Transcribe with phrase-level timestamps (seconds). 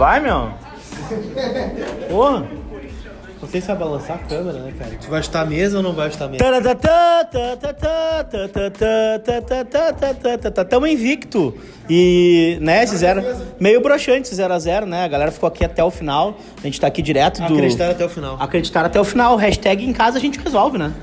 [0.00, 0.48] Vai, meu.
[2.08, 2.46] Porra.
[3.42, 4.92] Não sei se vai balançar a câmera, né, cara?
[4.98, 6.42] Tu vai estar a mesa ou não vai estar a mesa?
[10.64, 11.54] Tamo invicto.
[11.88, 13.22] E, né, fizeram
[13.60, 15.04] meio broxante 0x0, né?
[15.04, 16.38] A galera ficou aqui até o final.
[16.58, 17.52] A gente tá aqui direto do.
[17.54, 18.36] Acreditar até o final.
[18.40, 19.36] Acreditar até o final.
[19.36, 20.94] Hashtag em casa a gente resolve, né?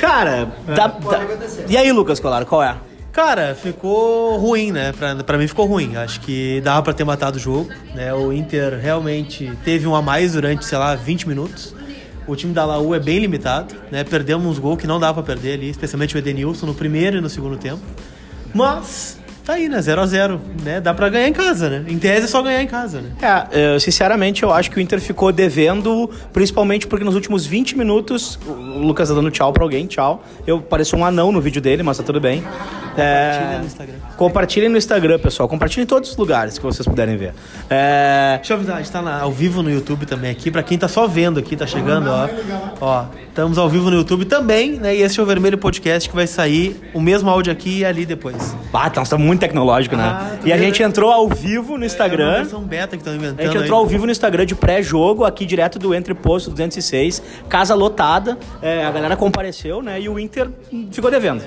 [0.00, 1.26] Cara, dá- dá-
[1.68, 2.76] e aí, Lucas Colar, qual é?
[3.12, 4.90] Cara, ficou ruim, né?
[4.92, 5.96] Pra, pra mim ficou ruim.
[5.96, 8.12] Acho que dava pra ter matado o jogo, né?
[8.14, 11.74] O Inter realmente teve um a mais durante, sei lá, 20 minutos.
[12.26, 14.02] O time da Laú é bem limitado, né?
[14.02, 17.20] Perdemos uns gols que não dava pra perder ali, especialmente o Edenilson no primeiro e
[17.20, 17.82] no segundo tempo.
[18.54, 19.82] Mas tá aí, né?
[19.82, 20.80] 0 a 0 né?
[20.80, 21.84] Dá pra ganhar em casa, né?
[21.88, 23.10] Em tese é só ganhar em casa, né?
[23.20, 27.76] É, eu, sinceramente, eu acho que o Inter ficou devendo, principalmente porque nos últimos 20
[27.76, 30.24] minutos, o Lucas tá dando tchau pra alguém, tchau.
[30.46, 32.42] Eu pareço um anão no vídeo dele, mas tá tudo bem.
[32.96, 33.94] É, Compartilha no Instagram.
[34.16, 35.48] Compartilhem no Instagram, pessoal.
[35.48, 37.32] Compartilhem em todos os lugares que vocês puderem ver.
[37.70, 40.50] É, Deixa eu avisar, a gente tá na- ao vivo no YouTube também aqui.
[40.50, 42.28] Pra quem tá só vendo aqui, tá chegando, ó.
[42.80, 44.94] Ó, estamos ao vivo no YouTube também, né?
[44.94, 48.04] E esse é o Vermelho Podcast que vai sair o mesmo áudio aqui e ali
[48.04, 48.54] depois.
[48.72, 50.02] Ah, tá, tá muito tecnológico, né?
[50.04, 52.34] Ah, e a gente entrou ao vivo no É Instagram.
[52.42, 53.40] versão beta que estão inventando.
[53.40, 53.62] A gente aí.
[53.62, 57.22] entrou ao vivo no Instagram de pré-jogo, aqui direto do Entreposto 206.
[57.48, 60.00] Casa lotada, é, a galera compareceu, né?
[60.00, 60.48] E o Inter
[60.90, 61.42] ficou devendo.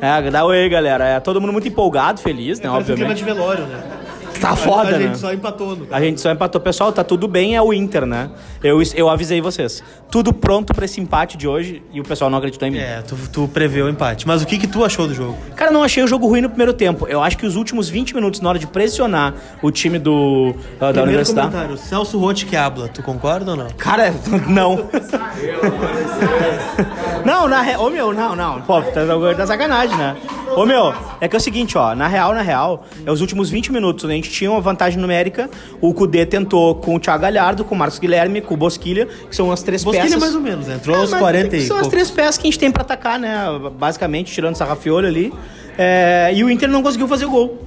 [0.00, 1.04] É, dá oi, galera.
[1.04, 2.68] É, todo mundo muito empolgado, feliz, né?
[2.68, 3.18] Parece um clima Obviamente.
[3.18, 3.99] de velório, né?
[4.40, 5.06] Tá foda, a né?
[5.06, 6.60] gente só empatou no A gente só empatou.
[6.60, 8.30] Pessoal, tá tudo bem, é o Inter, né?
[8.62, 9.82] Eu, eu avisei vocês.
[10.10, 12.78] Tudo pronto pra esse empate de hoje e o pessoal não acreditou em mim.
[12.78, 14.26] É, tu, tu preveu o empate.
[14.26, 15.36] Mas o que que tu achou do jogo?
[15.54, 17.06] Cara, não achei o jogo ruim no primeiro tempo.
[17.06, 20.54] Eu acho que os últimos 20 minutos, na hora de pressionar o time do, uh,
[20.78, 21.48] da Primeiro Universidade.
[21.48, 22.88] comentário, Celso Rotti que habla.
[22.88, 23.68] Tu concorda ou não?
[23.76, 24.12] Cara,
[24.48, 24.88] não.
[27.24, 27.86] não, na real.
[27.86, 28.60] Ô meu, não, não.
[28.62, 29.00] Pô, tá,
[29.36, 30.16] tá sacanagem, né?
[30.56, 31.94] Ô meu, é que é o seguinte, ó.
[31.94, 34.14] Na real, na real, é os últimos 20 minutos, né?
[34.14, 35.48] A gente tinha uma vantagem numérica.
[35.80, 39.34] O Cudê tentou com o Thiago Galhardo, com o Marcos Guilherme, com o Bosquilha, que
[39.36, 40.20] são as três Bosquilha peças.
[40.20, 40.74] mais ou menos, né?
[40.76, 41.90] Entrou É, aos mas 40 e São as pouco.
[41.94, 43.36] três peças que a gente tem pra atacar, né?
[43.78, 45.32] Basicamente, tirando o Sarrafiolho ali.
[45.78, 47.58] É, e o Inter não conseguiu fazer o gol.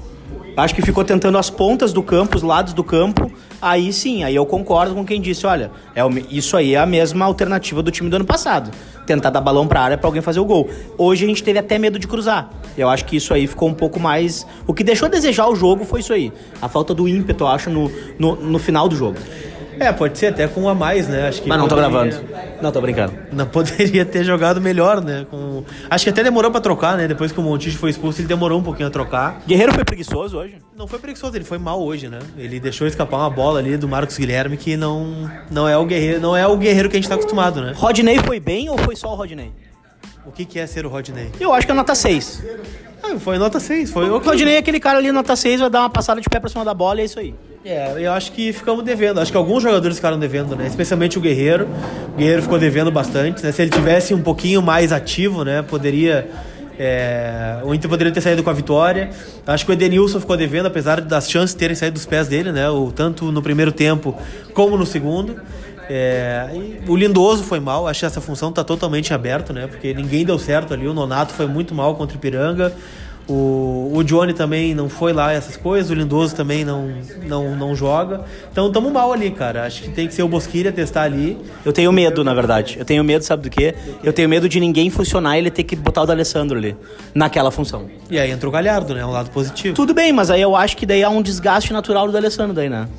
[0.56, 3.31] Acho que ficou tentando as pontas do campo, os lados do campo.
[3.59, 6.86] Aí sim, aí eu concordo com quem disse, olha, é o isso aí é a
[6.86, 8.69] mesma alternativa do time do ano passado.
[9.08, 10.69] Tentar dar balão pra área pra alguém fazer o gol.
[10.97, 12.50] Hoje a gente teve até medo de cruzar.
[12.78, 14.46] Eu acho que isso aí ficou um pouco mais.
[14.68, 16.31] O que deixou a desejar o jogo foi isso aí.
[16.62, 19.18] A falta do ímpeto, eu acho, no, no, no final do jogo.
[19.79, 21.28] É, pode ser até com um a mais, né?
[21.28, 22.34] Acho que Mas não tô poderia- gravando.
[22.61, 23.13] Não, tô brincando.
[23.31, 25.25] Não poderia ter jogado melhor, né?
[25.29, 25.63] Com...
[25.89, 27.07] Acho que até demorou pra trocar, né?
[27.07, 29.41] Depois que o Montijo foi expulso, ele demorou um pouquinho a trocar.
[29.47, 30.57] Guerreiro foi preguiçoso hoje?
[30.78, 32.19] Não foi preguiçoso, ele foi mal hoje, né?
[32.38, 36.19] Ele deixou escapar uma bola ali do Marcos Guilherme que não, não é o guerreiro,
[36.22, 37.73] não é o guerreiro que a gente tá acostumado, né?
[37.75, 39.51] Rodney foi bem ou foi só o Rodney?
[40.25, 41.29] O que, que é ser o Rodney?
[41.39, 42.44] Eu acho que é nota 6.
[43.03, 44.19] Ah, foi nota 6, foi O.
[44.19, 46.63] Rodney é aquele cara ali, nota 6, vai dar uma passada de pé pra cima
[46.63, 47.35] da bola e é isso aí.
[47.66, 49.19] É, eu acho que ficamos devendo.
[49.19, 50.67] Acho que alguns jogadores ficaram devendo, né?
[50.67, 51.67] Especialmente o Guerreiro.
[52.13, 53.51] O Guerreiro ficou devendo bastante, né?
[53.51, 55.62] Se ele tivesse um pouquinho mais ativo, né?
[55.62, 56.29] Poderia.
[56.78, 59.09] é, O Inter poderia ter saído com a vitória.
[59.47, 62.69] Acho que o Edenilson ficou devendo, apesar das chances terem saído dos pés dele, né?
[62.69, 64.13] O, tanto no primeiro tempo
[64.53, 65.41] como no segundo.
[65.89, 66.49] É,
[66.88, 69.67] o Lindoso foi mal, acho que essa função tá totalmente aberta, né?
[69.67, 70.88] Porque ninguém deu certo ali.
[70.88, 72.73] O Nonato foi muito mal contra o Ipiranga.
[73.27, 76.91] O, o Johnny também não foi lá essas coisas, o Lindoso também não,
[77.25, 78.25] não, não joga.
[78.51, 79.66] Então tamo mal ali, cara.
[79.66, 81.38] Acho que tem que ser o Bosquilha testar ali.
[81.63, 82.75] Eu tenho medo, na verdade.
[82.77, 83.75] Eu tenho medo, sabe do quê?
[84.03, 86.75] Eu tenho medo de ninguém funcionar e ele ter que botar o D'Alessandro ali,
[87.15, 87.89] naquela função.
[88.09, 89.05] E aí entrou o Galhardo, né?
[89.05, 89.73] Um lado positivo.
[89.73, 92.69] Tudo bem, mas aí eu acho que daí há um desgaste natural do D'Alessandro daí,
[92.69, 92.89] né?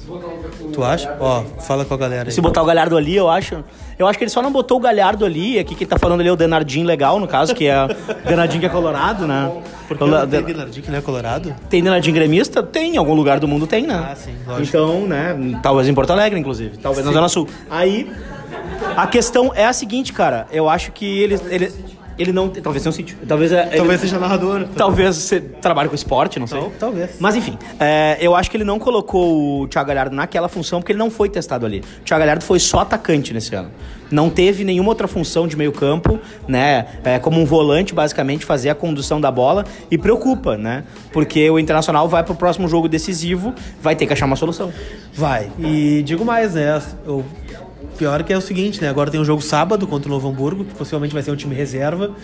[0.75, 1.17] Tu acha?
[1.21, 2.33] Ó, fala com a galera aí.
[2.33, 3.63] Se botar o Galhardo ali, eu acho.
[3.99, 5.59] Eu acho que ele só não botou o Galhardo ali.
[5.59, 8.61] Aqui quem tá falando ali é o Denardinho legal, no caso, que é o Denardinho
[8.61, 9.51] que é colorado, né?
[9.87, 11.55] Porque Colo- tem Dinardi, que não é colorado?
[11.71, 12.63] Tem Denardinho gremista?
[12.63, 14.09] Tem, em algum lugar do mundo tem, né?
[14.11, 14.67] Ah, sim, lógico.
[14.69, 15.59] Então, né?
[15.63, 16.77] Talvez em Porto Alegre, inclusive.
[16.79, 17.47] Talvez na Zona Sul.
[17.71, 18.11] Aí,
[18.97, 20.47] a questão é a seguinte, cara.
[20.51, 21.39] Eu acho que ele.
[21.51, 21.73] ele
[22.19, 22.49] ele não.
[22.49, 23.17] Talvez tenha um sítio.
[23.27, 24.67] Talvez, é- ele- Talvez seja narrador.
[24.77, 26.61] Talvez você trabalhe com esporte, não sei.
[26.61, 27.11] Tal- talvez.
[27.19, 30.93] Mas enfim, é, eu acho que ele não colocou o Thiago Galhardo naquela função porque
[30.93, 31.81] ele não foi testado ali.
[32.01, 33.71] O Thiago Galhardo foi só atacante nesse ano.
[34.11, 36.87] Não teve nenhuma outra função de meio campo, né?
[37.03, 39.65] É, como um volante, basicamente, fazer a condução da bola.
[39.91, 40.85] E preocupa, né?
[41.13, 43.53] Porque o Internacional vai pro próximo jogo decisivo,
[43.83, 44.73] vai ter que achar uma solução.
[45.13, 45.51] Vai.
[45.59, 46.81] E digo mais, né?
[47.07, 47.25] O
[47.95, 48.89] pior que é o seguinte, né?
[48.89, 51.55] Agora tem um jogo sábado contra o Novo Hamburgo, que possivelmente vai ser um time
[51.55, 52.15] reserva.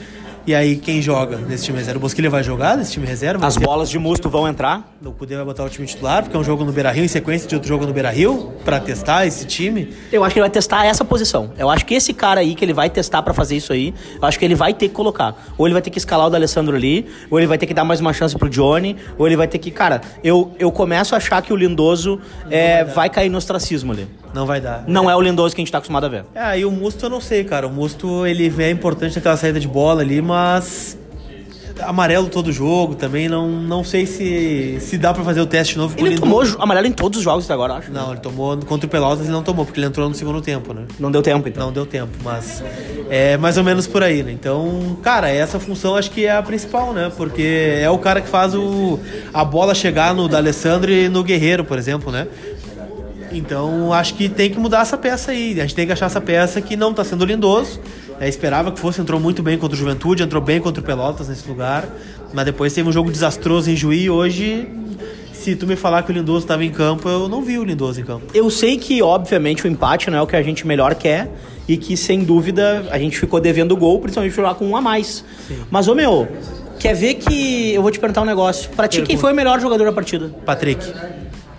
[0.46, 1.98] E aí, quem joga nesse time reserva?
[1.98, 3.46] O Bosquilha vai jogar nesse time reserva?
[3.46, 4.96] As bolas de musto vão entrar?
[5.04, 7.46] O Cudê vai botar o time titular, porque é um jogo no Beira-Rio, em sequência
[7.46, 9.92] de outro jogo no Beira-Rio, pra testar esse time.
[10.10, 11.52] Eu acho que ele vai testar essa posição.
[11.58, 14.26] Eu acho que esse cara aí que ele vai testar pra fazer isso aí, eu
[14.26, 15.36] acho que ele vai ter que colocar.
[15.58, 17.84] Ou ele vai ter que escalar o D'Alessandro ali, ou ele vai ter que dar
[17.84, 19.70] mais uma chance pro Johnny, ou ele vai ter que.
[19.70, 22.18] Cara, eu, eu começo a achar que o Lindoso
[22.50, 24.08] é, vai cair no ostracismo ali.
[24.34, 24.84] Não vai dar.
[24.86, 26.24] Não é o Lindoso que a gente tá acostumado a ver.
[26.34, 27.66] É, e o Musto eu não sei, cara.
[27.66, 30.98] O Musto, ele é importante naquela saída de bola ali, mas...
[31.82, 35.94] Amarelo todo jogo também, não, não sei se, se dá pra fazer o teste novo
[35.96, 36.52] Ele Lindoso.
[36.52, 37.90] tomou amarelo em todos os jogos até agora, acho.
[37.90, 40.74] Não, ele tomou contra o Pelotas, ele não tomou, porque ele entrou no segundo tempo,
[40.74, 40.82] né?
[40.98, 41.66] Não deu tempo, então.
[41.66, 42.62] Não deu tempo, mas
[43.08, 44.30] é mais ou menos por aí, né?
[44.30, 47.10] Então, cara, essa função acho que é a principal, né?
[47.16, 48.98] Porque é o cara que faz o,
[49.32, 52.26] a bola chegar no D'Alessandro e no Guerreiro, por exemplo, né?
[53.32, 55.58] Então, acho que tem que mudar essa peça aí.
[55.60, 57.80] A gente tem que achar essa peça que não tá sendo lindoso.
[58.20, 61.28] É, esperava que fosse, entrou muito bem contra o Juventude, entrou bem contra o Pelotas
[61.28, 61.88] nesse lugar.
[62.32, 64.10] Mas depois teve um jogo desastroso em Juí.
[64.10, 64.68] Hoje,
[65.32, 68.00] se tu me falar que o Lindoso estava em campo, eu não vi o Lindoso
[68.00, 68.26] em campo.
[68.34, 71.30] Eu sei que, obviamente, o empate não é o que a gente melhor quer
[71.66, 74.80] e que, sem dúvida, a gente ficou devendo o gol, principalmente jogar com um a
[74.80, 75.24] mais.
[75.70, 76.28] Mas, ô meu,
[76.78, 77.72] quer ver que.
[77.72, 78.68] Eu vou te perguntar um negócio.
[78.70, 79.20] Pra ti, quem Pergunta.
[79.22, 80.30] foi o melhor jogador da partida?
[80.44, 80.84] Patrick.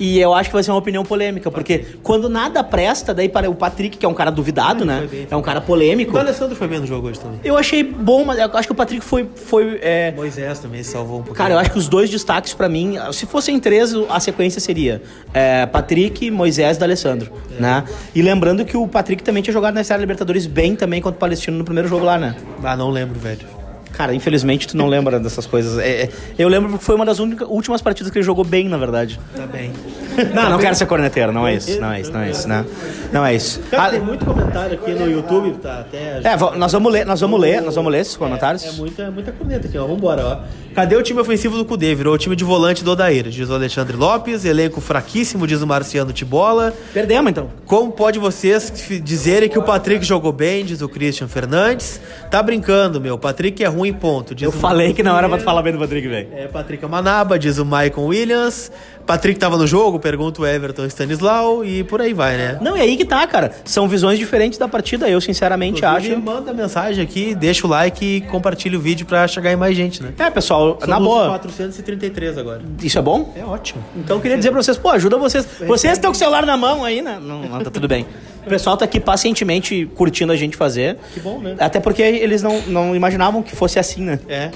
[0.02, 3.48] E eu acho que vai ser uma opinião polêmica, porque quando nada presta, daí para
[3.48, 5.08] o Patrick, que é um cara duvidado, né?
[5.08, 6.16] bem, É um cara polêmico.
[6.16, 7.40] O Alessandro foi bem no jogo hoje também.
[7.44, 9.30] Eu achei bom, mas eu acho que o Patrick foi.
[9.36, 11.36] foi é, Moisés também salvou um pouquinho.
[11.36, 15.04] Cara, eu acho que os dois destaques pra mim, se fossem três, a sequência seria
[15.36, 17.84] é, Patrick, Moisés e D'Alessandro, né?
[18.16, 21.20] E lembrando que o Patrick também tinha jogado na Série Libertadores bem também contra o
[21.20, 22.36] Palestino no primeiro jogo lá, né?
[22.64, 23.61] Ah, não lembro, velho.
[23.94, 25.78] Cara, infelizmente tu não lembra dessas coisas.
[25.78, 28.68] É, é, eu lembro porque foi uma das únicas, últimas partidas que ele jogou bem,
[28.68, 29.20] na verdade.
[29.36, 29.72] Tá bem.
[30.36, 32.66] Não, não quero ser corneteiro, não é isso, não é isso, não é isso, né?
[33.14, 33.62] Não é isso.
[33.72, 36.20] Cara, Ah, tem muito comentário aqui no YouTube, tá até...
[36.22, 38.64] é, nós vamos ler, nós vamos ler, nós vamos ler esses comentários.
[38.66, 39.88] É, é muita, muita corneta aqui, ó.
[39.88, 40.38] Vambora, ó.
[40.76, 41.96] Cadê o time ofensivo do Cudê?
[41.96, 44.44] Virou o time de volante do Odair, diz o Alexandre Lopes.
[44.44, 46.74] Elenco fraquíssimo, diz o Marciano Tibola.
[46.94, 47.50] Perdemos então.
[47.66, 48.72] Como pode vocês
[49.04, 52.00] dizerem que o Patrick jogou bem, diz o Christian Fernandes.
[52.30, 53.18] Tá brincando, meu.
[53.18, 54.36] Patrick é ruim, ponto.
[54.36, 56.28] Diz Eu falei que não era pra tu falar bem do Patrick, velho.
[56.34, 58.70] É, Patrick é Manaba, diz o Maicon Williams.
[59.06, 62.58] Patrick tava no jogo, pergunta o Everton Stanislau e por aí vai, né?
[62.62, 63.52] Não, e aí que tá, cara.
[63.66, 65.10] São visões diferentes da partida.
[65.10, 66.24] Eu, sinceramente, Inclusive, acho.
[66.24, 70.04] Manda mensagem aqui, deixa o like e compartilha o vídeo pra chegar em mais gente,
[70.04, 70.14] né?
[70.20, 71.28] É, pessoal, na Somos boa.
[71.30, 72.62] 433 agora.
[72.82, 73.34] Isso é bom?
[73.36, 73.84] É ótimo.
[73.96, 75.48] Então eu queria dizer pra vocês, pô, ajuda vocês.
[75.68, 77.20] Vocês estão com o celular na mão aí, né?
[77.22, 78.06] Não, não, tá tudo bem.
[78.46, 80.98] O pessoal tá aqui pacientemente curtindo a gente fazer.
[81.14, 81.56] Que bom, né?
[81.60, 84.20] Até porque eles não, não imaginavam que fosse assim, né?
[84.28, 84.50] É.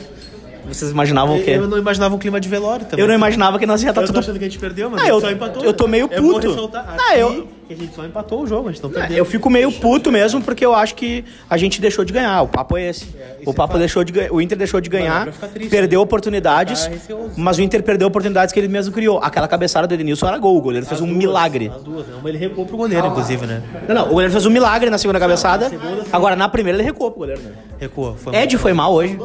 [0.67, 1.51] Vocês imaginavam o quê?
[1.51, 3.03] Eu não imaginava um clima de velório também.
[3.03, 4.19] Eu não imaginava que nós ia estar Eu tudo.
[4.19, 5.63] achando que a gente perdeu, mas Ah, eu- só empatou.
[5.63, 6.47] eu tô meio É puto.
[6.49, 9.17] ressaltar Ah, eu- que a gente só empatou o jogo, a gente não É, perdeu.
[9.17, 12.41] Eu fico meio puto mesmo porque eu acho que a gente deixou de ganhar.
[12.43, 13.03] O papo é esse.
[13.05, 13.13] isso
[13.45, 13.79] o é papo fato.
[13.79, 14.31] deixou de ganhar.
[14.31, 16.03] O Inter deixou de ganhar, triste, perdeu né?
[16.03, 19.19] oportunidades, Tá mas o Inter perdeu oportunidades que ele mesmo criou.
[19.19, 20.57] Aquela cabeçada do Edenilson era gol.
[20.57, 21.71] O goleiro fez As um duas, milagre.
[21.75, 22.15] As duas, né?
[22.19, 23.61] Uma ele recuou pro goleiro, inclusive, né?
[23.87, 25.71] Não, não, o goleiro fez um milagre na segunda cabeçada.
[26.11, 27.51] Agora na primeira ele recuou pro goleiro, né?
[27.79, 28.15] Recuou.
[28.15, 29.17] Foi Ed foi mal hoje.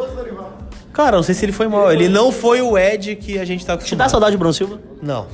[0.92, 1.92] Cara, não sei se ele foi mal.
[1.92, 3.98] Ele não foi o Ed que a gente tá Te acostumado.
[3.98, 4.80] dá saudade do Bruno Silva?
[5.00, 5.26] Não.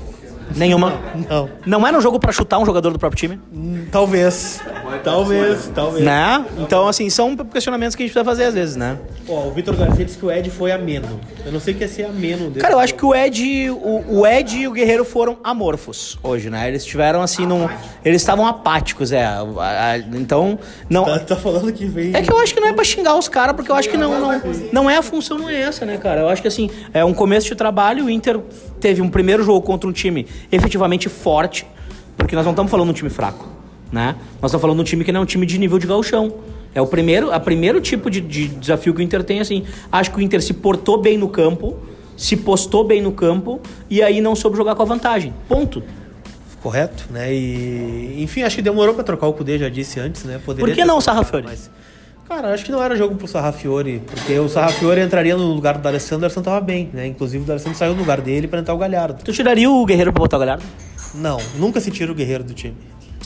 [0.55, 0.93] Nenhuma.
[1.29, 1.51] Não.
[1.67, 3.41] Não era um jogo pra chutar um jogador do próprio time?
[3.53, 4.61] Hum, Talvez.
[5.03, 6.05] Talvez, talvez.
[6.05, 6.45] Né?
[6.59, 8.99] Então, assim, são questionamentos que a gente precisa fazer às vezes, né?
[9.29, 11.21] Ó, o Vitor Garcia disse que o Ed foi ameno.
[11.45, 12.61] Eu não sei o que ia ser ameno dele.
[12.61, 16.51] Cara, eu acho que o Ed, o, o Ed e o Guerreiro foram amorfos hoje,
[16.51, 16.69] né?
[16.69, 17.69] Eles tiveram assim, num,
[18.05, 19.27] eles estavam apáticos, é.
[20.15, 20.59] Então,
[20.89, 21.05] não.
[21.05, 22.15] Tá, tá falando que vem.
[22.15, 23.97] É que eu acho que não é pra xingar os caras, porque eu acho que
[23.97, 24.41] não, não,
[24.73, 26.21] não é a função, não é essa, né, cara?
[26.21, 28.39] Eu acho que assim, é um começo de trabalho, o Inter
[28.81, 31.67] teve um primeiro jogo contra um time efetivamente forte,
[32.17, 33.47] porque nós não estamos falando de um time fraco,
[33.93, 34.17] né?
[34.41, 36.35] Nós estamos falando de um time que não é um time de nível de gauchão.
[36.75, 39.65] É o primeiro, a primeiro tipo de, de desafio que o Inter tem, assim.
[39.91, 41.77] Acho que o Inter se portou bem no campo,
[42.17, 45.33] se postou bem no campo, e aí não soube jogar com a vantagem.
[45.49, 45.83] Ponto.
[46.63, 47.33] Correto, né?
[47.33, 48.17] E.
[48.19, 50.41] Enfim, acho que demorou pra trocar o Kudê, já disse antes, né?
[50.45, 51.47] Poderia Por que não o Sarrafiori?
[51.47, 51.71] Mas,
[52.29, 55.81] cara, acho que não era jogo pro Sarrafiori, porque o Sarrafiori entraria no lugar do
[55.81, 57.07] D'Alessandro, o D'Alessandro tava bem, né?
[57.07, 59.23] Inclusive o D'Alessandro saiu do lugar dele pra entrar o Galhardo.
[59.23, 60.65] Tu tiraria o Guerreiro pra botar o Galhardo?
[61.15, 62.77] Não, nunca se tira o guerreiro do time.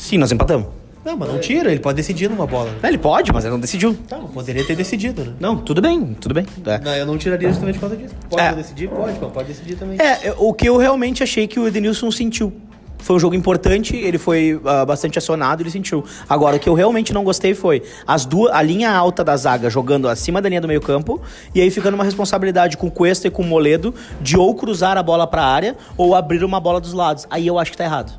[0.01, 0.67] Sim, nós empatamos.
[1.05, 2.71] Não, mas não tira, ele pode decidir numa bola.
[2.83, 3.97] Ele pode, mas ele não decidiu.
[4.09, 5.33] Tá, poderia ter decidido, né?
[5.39, 6.47] Não, tudo bem, tudo bem.
[6.67, 6.79] É.
[6.79, 8.15] Não, eu não tiraria justamente por causa disso.
[8.29, 8.53] Pode É.
[8.55, 8.89] decidir?
[8.89, 9.99] Pode, mas pode decidir também.
[9.99, 12.53] É, o que eu realmente achei que o Edenilson sentiu.
[12.99, 16.05] Foi um jogo importante, ele foi ah, bastante acionado, ele sentiu.
[16.29, 19.71] Agora, o que eu realmente não gostei foi as duas, a linha alta da zaga
[19.71, 21.19] jogando acima da linha do meio campo
[21.55, 24.99] e aí ficando uma responsabilidade com o Cuesta e com o Moledo de ou cruzar
[24.99, 27.27] a bola pra área ou abrir uma bola dos lados.
[27.31, 28.13] Aí eu acho que tá errado.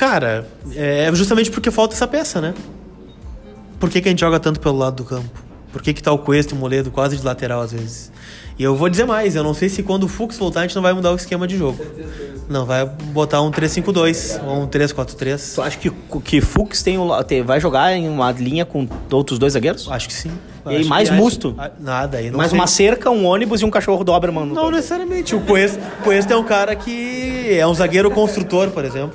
[0.00, 2.54] Cara, é justamente porque falta essa peça, né?
[3.78, 5.28] Por que, que a gente joga tanto pelo lado do campo?
[5.70, 8.10] Por que, que tá o Cuesta e o Moledo quase de lateral às vezes?
[8.58, 10.74] E eu vou dizer mais, eu não sei se quando o Fux voltar a gente
[10.74, 11.78] não vai mudar o esquema de jogo.
[12.48, 15.54] Não, vai botar um 3-5-2 ou um 3-4-3.
[15.56, 15.90] Tu acha que,
[16.24, 19.86] que Fux tem, um- tem- vai jogar em uma linha com outros dois zagueiros?
[19.90, 20.30] Acho que sim.
[20.64, 21.54] E aí, Acho mais acho- musto?
[21.58, 22.58] ah, Nada, aí Mais sei.
[22.58, 24.46] uma cerca, um ônibus e um cachorro Doberman.
[24.46, 24.76] no Não campo.
[24.76, 25.34] necessariamente.
[25.36, 29.12] O Cuesta, o Cuesta é um cara que é um zagueiro construtor, por exemplo.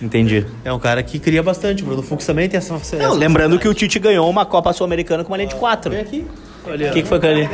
[0.00, 0.46] Entendi.
[0.64, 1.82] É um cara que cria bastante.
[1.82, 2.74] O Bruno Fux também tem essa.
[2.74, 5.90] essa Não, lembrando que o Tite ganhou uma Copa Sul-Americana com uma linha de quatro.
[5.90, 6.26] Vem aqui.
[6.66, 7.48] O que, que foi aquilo ali?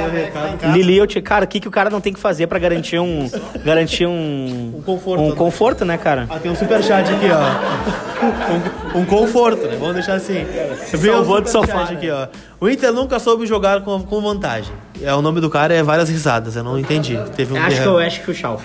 [0.73, 1.21] Lili, eu te...
[1.21, 3.31] cara, o que, que o cara não tem que fazer pra garantir um.
[3.63, 4.77] garantir um.
[4.79, 5.37] Um conforto, Um né?
[5.37, 6.27] conforto, né, cara?
[6.31, 8.97] Ah, tem um superchat aqui, ó.
[8.97, 9.77] Um, um conforto, né?
[9.79, 10.47] Vamos deixar assim.
[10.87, 11.93] Salvou um superchat sofá, né?
[11.93, 12.27] aqui, ó.
[12.59, 14.73] O Inter nunca soube jogar com, com vantagem.
[15.03, 17.19] É, o nome do cara é várias risadas, eu não entendi.
[17.37, 18.65] Teve um Acho que eu acho que o Schalf.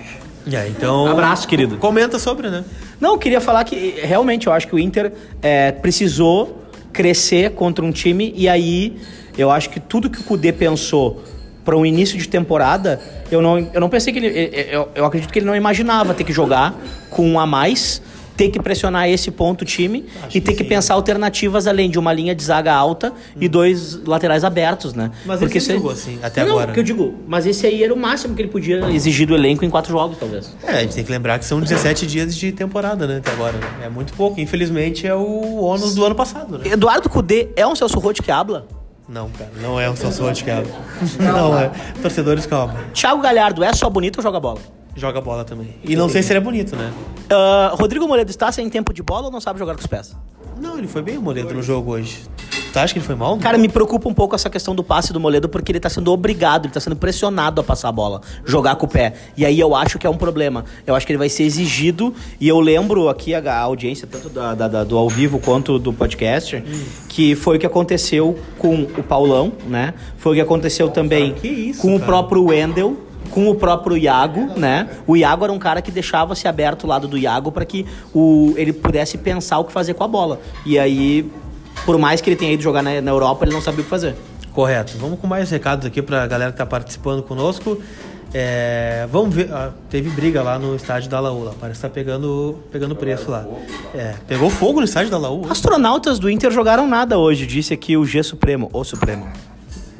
[0.51, 1.07] É, então.
[1.07, 1.77] Abraço, querido.
[1.77, 2.63] Comenta sobre, né?
[2.99, 5.11] Não, eu queria falar que realmente eu acho que o Inter
[5.41, 8.97] é, precisou crescer contra um time e aí
[9.37, 11.21] eu acho que tudo que o Kudê pensou
[11.63, 12.99] para um início de temporada,
[13.29, 14.67] eu não, eu não pensei que ele.
[14.71, 16.73] Eu, eu acredito que ele não imaginava ter que jogar
[17.09, 18.01] com um a mais,
[18.37, 20.69] ter que pressionar esse ponto o time e ter que, sim.
[20.69, 25.11] pensar alternativas além de uma linha de zaga alta e dois laterais abertos, né?
[25.25, 27.47] Mas ele sempre isso aí- jogou assim, até não, agora, Não, que eu digo, mas
[27.47, 30.55] esse aí era o máximo que ele podia exigir do elenco em quatro jogos, talvez.
[30.63, 33.17] É, a gente tem que lembrar que são 17 dias de temporada, né?
[33.17, 33.53] Até agora.
[33.57, 33.67] né?
[33.85, 34.39] É muito pouco.
[34.39, 36.65] Infelizmente é o ônus do ano passado, né?
[36.71, 38.67] Eduardo Cudê é um Celso Roth que habla?
[39.09, 40.69] Não, cara, não é um Celso de quebra.
[41.19, 41.71] Não é.
[42.01, 42.75] Torcedores, calma.
[42.93, 44.59] Thiago Galhardo é só bonito ou joga bola?
[44.97, 45.75] Joga bola também.
[45.83, 46.91] E não sei se ele é bonito, né?
[47.29, 50.15] Ah, Rodrigo Moledo está sem tempo de bola ou não sabe jogar com os pés?
[50.59, 52.23] Não, ele foi bem moledo no jogo hoje.
[52.73, 53.37] Tu acha que ele foi mal?
[53.37, 56.11] Cara, me preocupa um pouco essa questão do passe do Moledo, porque ele tá sendo
[56.11, 59.13] obrigado, ele tá sendo pressionado a passar a bola, jogar com o pé.
[59.37, 60.65] E aí eu acho que é um problema.
[60.85, 64.53] Eu acho que ele vai ser exigido, e eu lembro aqui a, audiência, tanto da,
[64.53, 66.61] da- da- do ao vivo quanto do podcast,
[67.07, 69.93] que foi o que aconteceu com o Paulão, né?
[70.17, 72.05] Foi o que aconteceu também que isso, com o cara.
[72.11, 72.97] próprio Wendel.
[73.31, 74.89] Com o próprio Iago, né?
[75.05, 78.53] O Iago era um cara que deixava-se aberto o lado do Iago para que o,
[78.57, 80.39] ele pudesse pensar o que fazer com a bola.
[80.65, 81.29] E aí,
[81.85, 83.89] por mais que ele tenha ido jogar na, na Europa, ele não sabia o que
[83.89, 84.15] fazer.
[84.53, 84.97] Correto.
[84.97, 87.79] Vamos com mais recados aqui pra galera que tá participando conosco.
[88.33, 89.51] É, vamos ver.
[89.53, 91.43] ah, teve briga lá no estádio da Laú.
[91.43, 91.53] Lá.
[91.59, 93.45] Parece que tá pegando, pegando preço lá.
[93.93, 95.45] É, pegou fogo no estádio da Laú.
[95.49, 99.27] Astronautas do Inter jogaram nada hoje, disse aqui o G Supremo, o Supremo.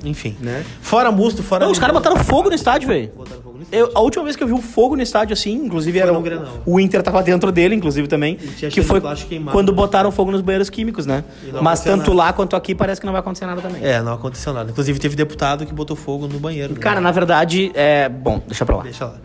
[0.04, 0.36] Enfim.
[0.40, 0.64] Né?
[0.82, 1.66] Fora Musto, fora.
[1.66, 3.12] Não, os caras botaram fogo no estádio, velho.
[3.16, 3.86] Botaram fogo no estádio.
[3.86, 6.20] Eu, a última vez que eu vi um fogo no estádio assim, inclusive era no
[6.66, 9.52] o, o Inter tava dentro dele, inclusive também, que foi queimado.
[9.52, 11.24] quando botaram fogo nos banheiros químicos, né?
[11.62, 12.14] Mas tanto nada.
[12.16, 13.84] lá quanto aqui parece que não vai acontecer nada também.
[13.84, 14.70] É, não aconteceu nada.
[14.72, 16.74] Inclusive teve deputado que botou fogo no banheiro.
[16.74, 16.80] né?
[16.80, 18.08] Cara, na verdade, é.
[18.08, 18.84] Bom, deixa pra lá.
[18.84, 19.16] Deixa lá.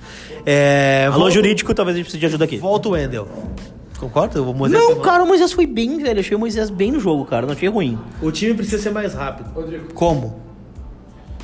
[0.45, 2.57] É, Alô, volta- jurídico, talvez a gente precise de ajuda aqui.
[2.57, 3.29] Volta o Wendel.
[4.01, 4.43] Concorda?
[4.43, 5.05] O Moisés Não, foi mal?
[5.05, 6.17] cara, o Moisés foi bem, velho.
[6.17, 7.47] Eu achei o Moisés bem no jogo, cara.
[7.47, 7.97] Não achei ruim.
[8.21, 9.51] O time precisa ser mais rápido.
[9.95, 10.41] Como?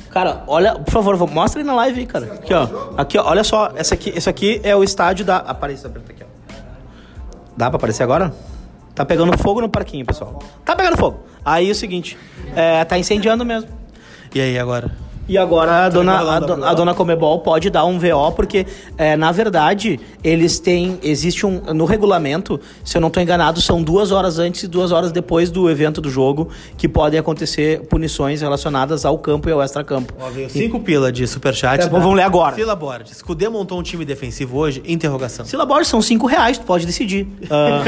[0.09, 2.33] Cara, olha, por favor, mostra aí na live cara.
[2.33, 2.67] Aqui, ó.
[2.97, 3.29] Aqui, ó.
[3.29, 3.71] Olha só.
[3.75, 5.37] Essa aqui, esse aqui é o estádio da.
[5.37, 6.53] Aparece, aperta aqui, ó.
[7.55, 8.33] Dá pra aparecer agora?
[8.95, 10.39] Tá pegando fogo no parquinho, pessoal.
[10.65, 11.19] Tá pegando fogo.
[11.45, 12.17] Aí é o seguinte,
[12.55, 13.69] é, tá incendiando mesmo.
[14.33, 14.91] E aí agora?
[15.29, 16.69] E agora a dona, a, a do- prova.
[16.69, 18.65] a dona Comebol pode dar um VO, porque,
[18.97, 20.97] é, na verdade, eles têm.
[21.03, 21.61] Existe um.
[21.73, 25.51] No regulamento, se eu não estou enganado, são duas horas antes e duas horas depois
[25.51, 30.13] do evento do jogo que podem acontecer punições relacionadas ao campo e ao extracampo.
[30.19, 31.83] Ó, veio cinco pila de superchat.
[31.83, 32.55] Tá bom, vamos ler agora.
[32.55, 33.23] Fila Borges.
[33.51, 34.81] Montou um time defensivo hoje?
[34.85, 35.45] Interrogação.
[35.45, 37.27] Sila Borges, são cinco reais, tu pode decidir.
[37.51, 37.83] Ah,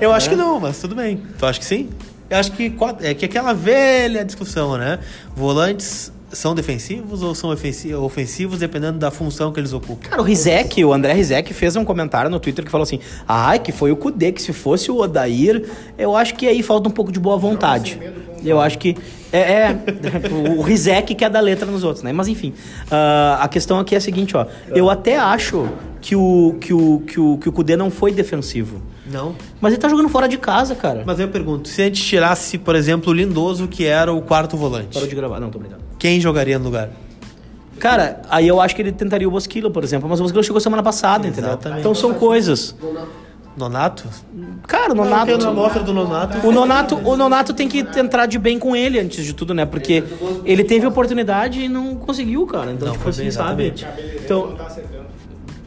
[0.00, 1.20] Eu acho que não, mas tudo bem.
[1.38, 1.88] Tu acha que sim?
[2.30, 4.98] Eu acho que é que aquela velha discussão, né?
[5.34, 10.10] Volantes são defensivos ou são ofensi- ofensivos dependendo da função que eles ocupam?
[10.10, 13.58] cara, o Rizek, o André Rizek, fez um comentário no Twitter que falou assim: ai,
[13.58, 15.64] que foi o Kudê, que se fosse o Odair,
[15.96, 17.98] eu acho que aí falta um pouco de boa vontade.
[18.44, 18.94] Eu acho que.
[19.32, 19.76] É, é
[20.56, 22.12] o Rizek que é da letra nos outros, né?
[22.12, 22.52] Mas enfim.
[22.90, 24.44] ah, a questão aqui é a seguinte, ó.
[24.68, 25.66] Eu até acho
[26.08, 28.80] que o, que o, que o, que o Kudê não foi defensivo.
[29.12, 29.36] Não.
[29.60, 31.02] Mas ele tá jogando fora de casa, cara.
[31.04, 34.56] Mas eu pergunto, se a gente tirasse, por exemplo, o Lindoso, que era o quarto
[34.56, 35.38] volante, Parou de gravar.
[35.38, 35.82] Não, tô brincando.
[35.98, 36.88] quem jogaria no lugar?
[37.78, 40.08] Cara, aí eu acho que ele tentaria o Bosquilo, por exemplo.
[40.08, 41.50] Mas o Bosquilo chegou semana passada, entendeu?
[41.50, 41.80] Exatamente.
[41.80, 42.74] Então são coisas.
[43.54, 44.04] Nonato?
[44.66, 45.36] Cara, o Não, Nonato.
[45.36, 46.46] na amostra do Nonato.
[46.46, 49.66] O Nonato, o Nonato tem que entrar de bem com ele antes de tudo, né?
[49.66, 50.02] Porque
[50.46, 52.72] ele teve oportunidade e não conseguiu, cara.
[52.72, 53.74] Então, Não, tipo foi assim, sabe?
[54.24, 54.56] Então.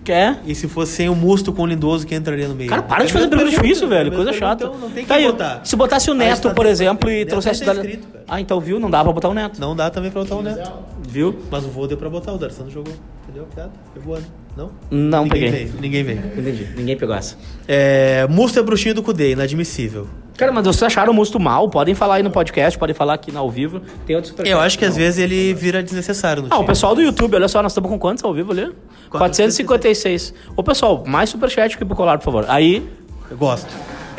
[0.04, 0.40] Quer?
[0.46, 2.70] E se fosse sem o Musto com o Lindoso, quem entraria no meio?
[2.70, 4.12] Cara, para de É fazer a mesma pergunta difícil, velho.
[4.12, 4.66] a Coisa chata.
[4.66, 5.62] Então, não tem que Tá aí, botar.
[5.64, 8.26] Se botasse o Neto, está- por exemplo, e Deve trouxesse o escrito, cara.
[8.28, 8.80] Ah, então viu?
[8.80, 9.62] Não dá pra botar o Neto.
[9.62, 10.72] Não dá também pra botar o Neto.
[11.08, 11.40] Viu?
[11.52, 12.94] Mas o voo deu pra botar, o Darcy jogou.
[13.24, 13.48] Entendeu?
[13.54, 13.72] Piada?
[13.94, 14.26] Foi voando.
[14.56, 14.72] Não?
[14.90, 15.66] Não ninguém peguei.
[15.66, 16.20] Veio, ninguém veio.
[16.38, 16.68] Entendi.
[16.76, 17.38] Ninguém pegou essa.
[17.68, 20.08] É, Musto é bruxinho do Cudê, inadmissível.
[20.38, 21.70] Cara, mas vocês acharam o Musto mal?
[21.70, 23.82] Podem falar aí no podcast, podem falar aqui ao vivo.
[24.06, 26.68] Tem outros Eu acho que às vezes ele vira desnecessário Ah, o time.
[26.68, 28.72] pessoal do YouTube, olha só, nós estamos com quantos ao vivo ali?
[29.10, 30.34] 456.
[30.56, 32.46] Ô, pessoal, mais superchat aqui pro colar, por favor.
[32.48, 32.88] Aí.
[33.30, 33.68] Eu gosto.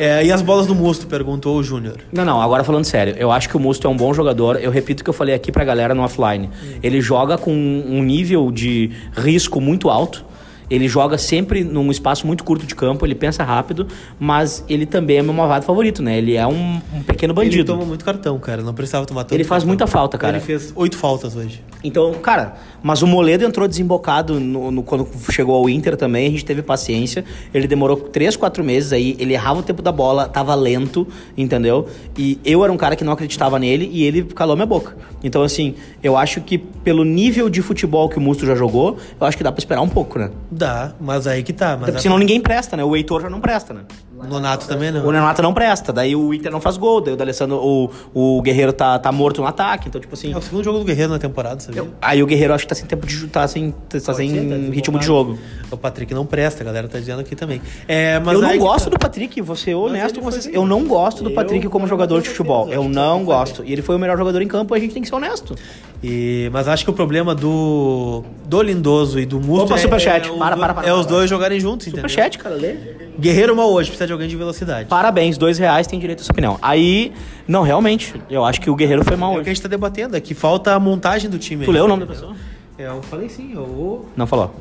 [0.03, 1.95] É, e as bolas do Musto, perguntou o Júnior.
[2.11, 4.59] Não, não, agora falando sério, eu acho que o Musto é um bom jogador.
[4.61, 6.49] Eu repito o que eu falei aqui pra galera no offline.
[6.83, 10.25] Ele joga com um nível de risco muito alto.
[10.69, 13.87] Ele joga sempre num espaço muito curto de campo, ele pensa rápido,
[14.19, 16.17] mas ele também é meu malvado favorito, né?
[16.17, 17.73] Ele é um, um pequeno Ele bandido.
[17.73, 18.61] toma muito cartão, cara.
[18.61, 19.67] Não precisava tomar tanto Ele faz cartão.
[19.67, 20.37] muita falta, cara.
[20.37, 21.61] Ele fez oito faltas hoje.
[21.83, 26.31] Então, cara, mas o Moledo entrou desembocado no, no- quando chegou ao Inter também, a
[26.31, 27.25] gente teve paciência.
[27.53, 31.05] Ele demorou 3, 4 meses aí, ele errava o tempo da bola, tava lento,
[31.37, 31.87] entendeu?
[32.17, 34.95] E eu era um cara que não acreditava nele e ele calou minha boca.
[35.23, 39.27] Então, assim, eu acho que pelo nível de futebol que o Musto já jogou, eu
[39.27, 40.29] acho que dá pra esperar um pouco, né?
[40.53, 41.69] Dá, mas aí que tá.
[41.69, 42.83] Mas Até porque senão ninguém presta, né?
[42.83, 43.81] O Heitor já não presta, né?
[44.25, 45.05] O Nonato também não.
[45.05, 48.41] O Renato não presta, daí o Inter não faz gol, daí o D'Alessandro, o, o
[48.41, 50.33] Guerreiro tá, tá morto no ataque, então, tipo assim.
[50.33, 51.87] É o segundo jogo do Guerreiro na temporada, sabia?
[52.01, 54.73] Aí o Guerreiro acho que tá sem tempo de tá sem, tá sem ser, tá
[54.73, 55.37] ritmo de jogo.
[55.69, 57.61] O Patrick não presta, a galera tá dizendo aqui também.
[57.87, 58.91] É, mas eu não gosto tá.
[58.91, 60.47] do Patrick, vou ser honesto com vocês.
[60.47, 60.55] bem.
[60.55, 62.71] Eu não gosto do Patrick como como jogador de futebol.
[62.71, 63.63] Eu não gosto.
[63.63, 65.55] E ele foi o melhor jogador em campo, a gente tem que ser honesto.
[66.01, 70.29] E, mas acho que o problema do, do Lindoso e do Musto Opa, é, superchat.
[70.29, 72.09] é, Para, para, para, é os dois jogarem juntos, entendeu?
[72.09, 72.75] Superchat, cara, lê.
[73.19, 74.87] Guerreiro mal hoje, precisa de alguém de velocidade.
[74.89, 76.57] Parabéns, dois reais, tem direito à sua opinião.
[76.61, 77.11] Aí,
[77.47, 79.49] não, realmente, eu acho que o Guerreiro foi mal É o que a hoje.
[79.55, 81.63] gente tá debatendo, é que falta a montagem do time.
[81.65, 81.75] Tu aí.
[81.75, 82.35] leu o nome da pessoa?
[82.77, 84.53] É, eu falei sim, o Não falou.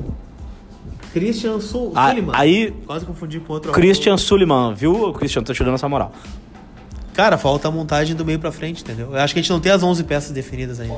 [1.13, 2.33] Christian Sul Ah, Suliman.
[2.35, 3.73] aí- Quase confundi com outro.
[3.73, 5.13] Christian Suliman, viu?
[5.13, 6.13] Christian, tô te dando essa moral.
[7.13, 9.09] Cara, falta a montagem do meio pra frente, entendeu?
[9.13, 10.97] Eu acho que a gente não tem as 11 peças definidas ainda.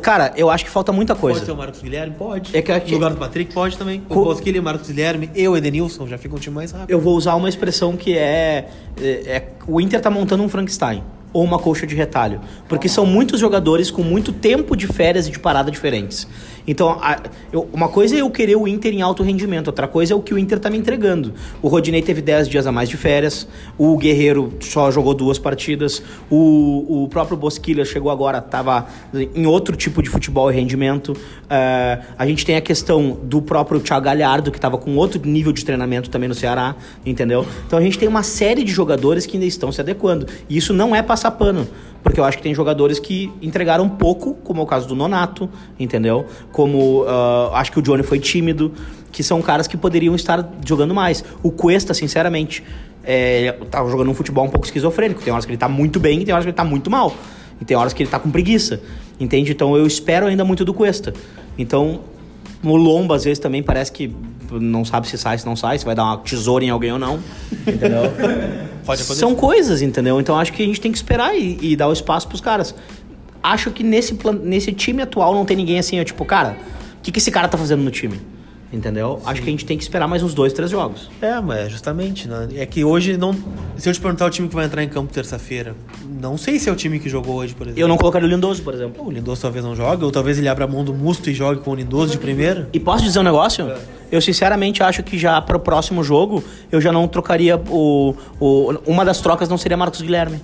[0.00, 1.44] Cara, eu acho que falta muita Pode coisa.
[1.46, 2.14] ser o Marcos Guilherme?
[2.16, 2.56] Pode.
[2.56, 3.52] É que aqui- No lugar do Patrick?
[3.52, 4.00] Pode também.
[4.08, 6.90] Co- O Bosquilha, Marcos Guilherme e o Edenilson já fica um time mais rápido.
[6.90, 8.68] Eu vou usar uma expressão que é,
[9.00, 11.02] é, é- O Inter tá montando um Frankenstein.
[11.32, 12.40] Ou uma coxa de retalho.
[12.68, 16.26] Porque são muitos jogadores com muito tempo de férias e de parada diferentes.
[16.70, 17.18] Então, a-
[17.52, 20.22] eu- uma coisa é eu querer o Inter em alto rendimento, outra coisa é o
[20.22, 21.34] que o Inter tá me entregando.
[21.60, 26.00] O Rodinei teve 10 dias a mais de férias, o Guerreiro só jogou duas partidas,
[26.30, 28.86] o, o próprio Bosquilha chegou agora, tava
[29.34, 31.12] em outro tipo de futebol e rendimento.
[31.48, 35.52] É, a gente tem a questão do próprio Thiago Galhardo, que estava com outro nível
[35.52, 37.44] de treinamento também no Ceará, entendeu?
[37.66, 40.26] Então a gente tem uma série de jogadores que ainda estão se adequando.
[40.48, 41.66] E isso não é passar pano.
[42.02, 45.50] Porque eu acho que tem jogadores que entregaram pouco, como é o caso do Nonato,
[45.78, 46.24] entendeu?
[46.60, 48.70] Como ah, acho que o Johnny foi tímido,
[49.10, 51.24] que são caras que poderiam estar jogando mais.
[51.42, 52.62] O Cuesta, sinceramente,
[53.02, 55.22] é, tá jogando um futebol um pouco esquizofrênico.
[55.22, 57.16] Tem horas que ele tá muito bem e tem horas que ele tá muito mal.
[57.58, 58.78] E tem horas que ele tá com preguiça.
[59.18, 59.52] Entende?
[59.52, 61.14] Então eu espero ainda muito do Cuesta.
[61.56, 62.00] Então,
[62.62, 64.14] o Lomba às vezes também parece que
[64.52, 66.98] não sabe se sai, se não sai, se vai dar uma tesoura em alguém ou
[66.98, 67.20] não.
[67.66, 68.02] Entendeu?
[68.84, 69.14] Pode acontecer.
[69.14, 70.20] São coisas, entendeu?
[70.20, 72.74] Então acho que a gente tem que esperar e, e dar o espaço pros caras.
[73.42, 76.56] Acho que nesse, nesse time atual não tem ninguém assim, ó, tipo, cara,
[76.98, 78.20] o que, que esse cara tá fazendo no time?
[78.72, 79.20] Entendeu?
[79.26, 81.10] Acho que a gente tem que esperar mais uns dois, três jogos.
[81.20, 82.48] É, mas justamente, né?
[82.54, 83.34] É que hoje não.
[83.76, 85.74] Se eu te perguntar o time que vai entrar em campo terça-feira,
[86.20, 87.82] não sei se é o time que jogou hoje, por exemplo.
[87.82, 89.04] Eu não colocaria o Lindoso, por exemplo.
[89.04, 91.62] O Lindoso talvez não jogue, ou talvez ele abra a mão do Musto e jogue
[91.62, 92.68] com o Lindoso de primeira.
[92.72, 93.72] E posso dizer um negócio?
[94.12, 98.72] Eu sinceramente acho que já pro próximo jogo eu já não trocaria o, o.
[98.86, 100.40] Uma das trocas não seria Marcos Guilherme.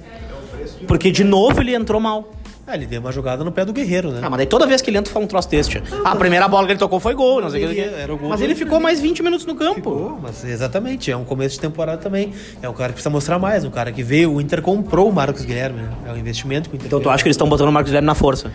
[0.88, 2.32] Porque de novo ele entrou mal.
[2.68, 4.20] Ah, ele deu uma jogada no pé do Guerreiro, né?
[4.22, 5.80] Ah, mas daí toda vez que ele entra fala um troço desse.
[6.04, 7.80] Ah, a primeira bola que ele tocou foi gol, não sei o que.
[7.80, 9.80] Era o gol Mas ele ficou mais 20 minutos no campo.
[9.82, 12.32] Pô, mas exatamente, é um começo de temporada também.
[12.60, 15.12] É um cara que precisa mostrar mais, um cara que veio, o Inter comprou o
[15.12, 15.88] Marcos Guilherme, né?
[16.08, 17.14] É um investimento que o Inter Então tu fez.
[17.14, 18.50] acha que eles estão botando o Marcos Guilherme na força?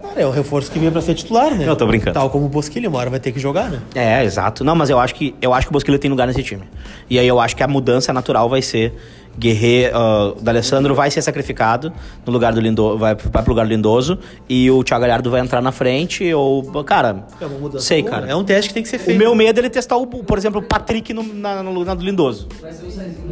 [0.00, 1.68] Cara, é um reforço que veio pra ser titular, né?
[1.68, 2.14] Eu tô brincando.
[2.14, 3.80] Tal como o Bosquilha, uma hora vai ter que jogar, né?
[3.96, 4.62] É, exato.
[4.62, 6.62] Não, mas eu acho que eu acho que o Bosquilha tem lugar nesse time.
[7.10, 8.94] E aí eu acho que a mudança natural vai ser
[9.38, 11.92] Guerreiro, uh, D'Alessandro vai ser sacrificado
[12.26, 15.40] no lugar do Lindoso, vai, vai pro lugar do Lindoso e o Thiago Galhardo vai
[15.40, 18.26] entrar na frente ou, cara, É sei, cara.
[18.26, 19.18] É um teste que tem que ser O feito.
[19.18, 22.04] meu medo é ele testar, o, por exemplo, o Patrick no, na, no lugar do
[22.04, 22.48] Lindoso.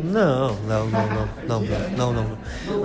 [0.04, 1.62] Não, não, não, não, não,
[1.96, 2.24] não, não,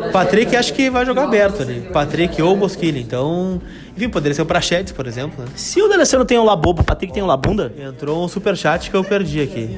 [0.01, 0.11] não.
[0.11, 1.81] Patrick acho que vai jogar aberto ali.
[1.93, 3.61] Patrick ou Bosquilha, então...
[3.95, 5.49] Enfim, poderia ser o Prachetes, por exemplo, né?
[5.55, 8.95] Se o D'Alessandro tem o Labobo, o Patrick tem o Labunda, Entrou um superchat que
[8.95, 9.77] eu perdi aqui.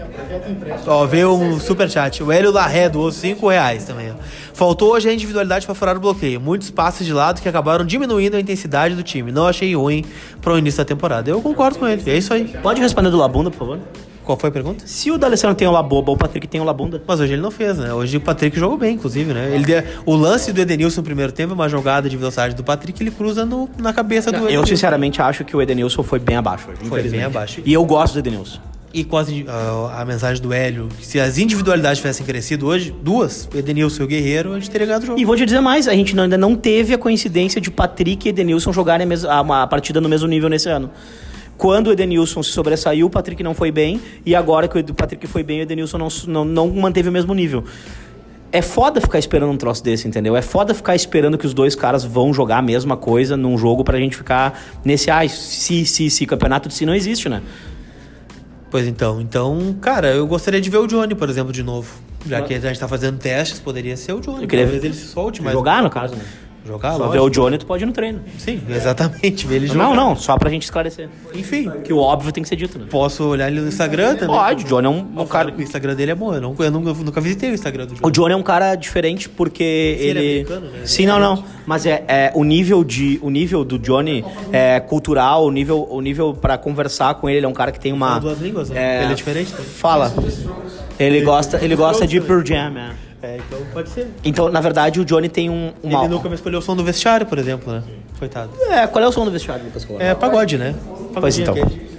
[0.85, 2.21] Ó, veio um superchat.
[2.21, 4.11] O Hélio Larré doou 5 reais também.
[4.11, 4.15] Ó.
[4.53, 6.39] Faltou hoje a individualidade para furar o bloqueio.
[6.39, 9.31] Muitos passes de lado que acabaram diminuindo a intensidade do time.
[9.31, 10.05] Não achei ruim
[10.41, 11.29] pro início da temporada.
[11.29, 12.03] Eu concordo com ele.
[12.09, 12.45] É isso aí.
[12.61, 13.79] pode responder do Labunda, por favor?
[14.23, 14.83] Qual foi a pergunta?
[14.87, 17.03] Se o D'Alessandro tem o Laboba, o Patrick tem o Labunda.
[17.05, 17.93] Mas hoje ele não fez, né?
[17.93, 19.51] Hoje o Patrick jogou bem, inclusive, né?
[19.53, 22.63] Ele deu- o lance do Edenilson no primeiro tempo é uma jogada de velocidade do
[22.63, 24.65] Patrick, ele cruza no- na cabeça do Eu Edenilson.
[24.67, 26.79] sinceramente acho que o Edenilson foi bem abaixo hoje.
[26.89, 27.61] Foi bem abaixo.
[27.65, 28.59] E eu gosto do Edenilson.
[28.93, 32.67] E com as in- a, a mensagem do Hélio, que se as individualidades tivessem crescido
[32.67, 35.19] hoje, duas, o Edenilson e o Guerreiro, a gente teria ganhado o jogo.
[35.19, 38.27] E vou te dizer mais, a gente não- ainda não teve a coincidência de Patrick
[38.27, 40.91] e Edenilson jogarem a, mes- a- uma partida no mesmo nível nesse ano.
[41.57, 45.25] Quando o Edenilson se sobressaiu, o Patrick não foi bem, e agora que o Patrick
[45.27, 47.63] foi bem, o Edenilson não, não, não manteve o mesmo nível.
[48.51, 50.35] É foda ficar esperando um troço desse, entendeu?
[50.35, 53.83] É foda ficar esperando que os dois caras vão jogar a mesma coisa num jogo
[53.83, 57.41] pra gente ficar nesse, ai, se, se, se, campeonato de si não existe, né?
[58.69, 61.95] Pois então, então, cara, eu gostaria de ver o Johnny, por exemplo, de novo.
[62.25, 64.43] Já que a gente tá fazendo testes, poderia ser o Johnny.
[64.43, 65.53] Eu queria Talvez ele se solte, mas.
[65.53, 66.23] Jogar, no caso, né?
[66.65, 67.11] Jogar, Só lógico.
[67.13, 68.21] ver o Johnny, tu pode ir no treino.
[68.37, 69.45] Sim, exatamente.
[69.45, 69.83] Ver ele jogar.
[69.83, 71.09] Não, não, só pra gente esclarecer.
[71.33, 72.85] Enfim, Que o óbvio tem que ser dito, né?
[72.89, 74.35] posso olhar ele no Instagram também.
[74.35, 75.53] Pode, o Johnny é um, um cara.
[75.55, 76.33] O Instagram dele é bom.
[76.33, 78.11] Eu, não, eu nunca, nunca visitei o Instagram do O Johnny.
[78.13, 80.41] Johnny é um cara diferente porque ele é ele.
[80.41, 80.85] americano, né?
[80.85, 81.43] Sim, não, não.
[81.65, 85.99] Mas é, é o nível de o nível do Johnny é cultural, o nível o
[86.01, 88.69] nível para conversar com ele, ele é um cara que tem uma Fala duas línguas,
[88.69, 89.03] né?
[89.03, 89.65] Ele é diferente também.
[89.65, 90.13] Fala.
[90.99, 92.91] Ele gosta, ele gosta de Pearl Jam, é.
[93.23, 94.09] É, então pode ser.
[94.21, 96.83] Então, na verdade, o Johnny tem um uma Ele nunca me escolheu o som do
[96.83, 97.81] vestiário, por exemplo, né?
[98.19, 98.49] Coitado.
[98.69, 100.03] É, qual é o som do vestiário, Lucas Colar?
[100.03, 100.75] É pagode, né?
[100.85, 101.53] Pois Pagodinho então.
[101.63, 101.93] aquele.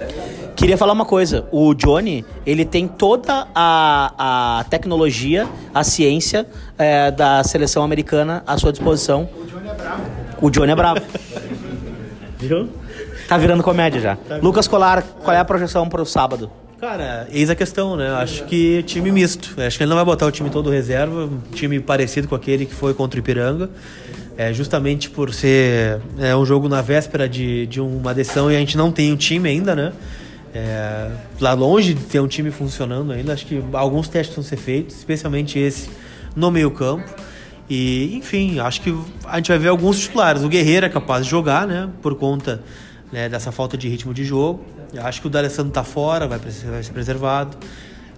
[0.55, 1.47] Queria falar uma coisa.
[1.51, 8.59] O Johnny, ele tem toda a, a tecnologia, a ciência é, da seleção americana à
[8.59, 9.27] sua disposição.
[9.35, 10.03] O Johnny é bravo.
[10.43, 11.01] O Johnny é bravo.
[12.39, 12.69] Viu?
[13.27, 14.19] Tá virando comédia já.
[14.43, 16.51] Lucas Colar, qual é a projeção pro sábado?
[16.85, 18.11] Cara, eis a questão, né?
[18.11, 19.55] Acho que time misto.
[19.59, 22.67] Acho que ele não vai botar o time todo reserva, um time parecido com aquele
[22.67, 23.71] que foi contra o Ipiranga.
[24.37, 28.59] É, justamente por ser é, um jogo na véspera de, de uma decisão e a
[28.59, 29.95] gente não tem um time ainda, né?
[30.55, 34.59] É, lá longe de ter um time funcionando ainda, acho que alguns testes vão ser
[34.59, 35.89] feitos, especialmente esse
[36.37, 37.09] no meio campo.
[37.67, 38.95] E, enfim, acho que
[39.25, 40.43] a gente vai ver alguns titulares.
[40.43, 41.89] O Guerreiro é capaz de jogar, né?
[42.03, 42.63] Por conta
[43.11, 44.63] né, dessa falta de ritmo de jogo.
[44.95, 47.57] Eu acho que o D'Alessandro tá fora, vai, vai ser preservado.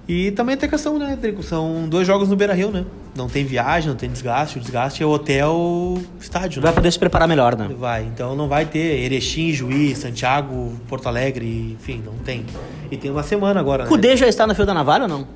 [0.08, 1.42] E também tem a questão, né, Drico?
[1.42, 2.84] São dois jogos no Beira Rio, né?
[3.16, 4.56] Não tem viagem, não tem desgaste.
[4.56, 6.66] O desgaste é o hotel estádio, né?
[6.66, 7.68] Vai poder se preparar melhor, né?
[7.76, 12.44] Vai, então não vai ter Erechim, Juiz, Santiago, Porto Alegre, enfim, não tem.
[12.88, 13.88] E tem uma semana agora, né?
[13.88, 15.26] Kudê já está na fio da navalha ou não?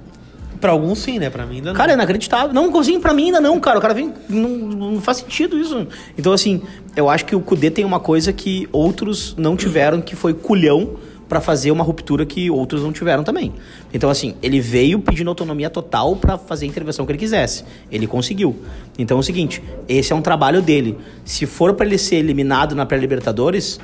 [0.60, 1.30] Pra alguns sim, né?
[1.30, 1.76] Pra mim ainda não.
[1.76, 2.52] Cara, é inacreditável.
[2.52, 3.78] Não consigo, pra mim ainda não, cara.
[3.78, 4.12] O cara vem.
[4.28, 5.88] Não, não faz sentido isso.
[6.16, 6.62] Então, assim,
[6.94, 10.96] eu acho que o Kudê tem uma coisa que outros não tiveram, que foi culhão
[11.30, 13.52] pra fazer uma ruptura que outros não tiveram também.
[13.94, 17.64] Então, assim, ele veio pedindo autonomia total pra fazer a intervenção que ele quisesse.
[17.90, 18.56] Ele conseguiu.
[18.98, 20.98] Então é o seguinte: esse é um trabalho dele.
[21.24, 23.78] Se for pra ele ser eliminado na pré-Libertadores,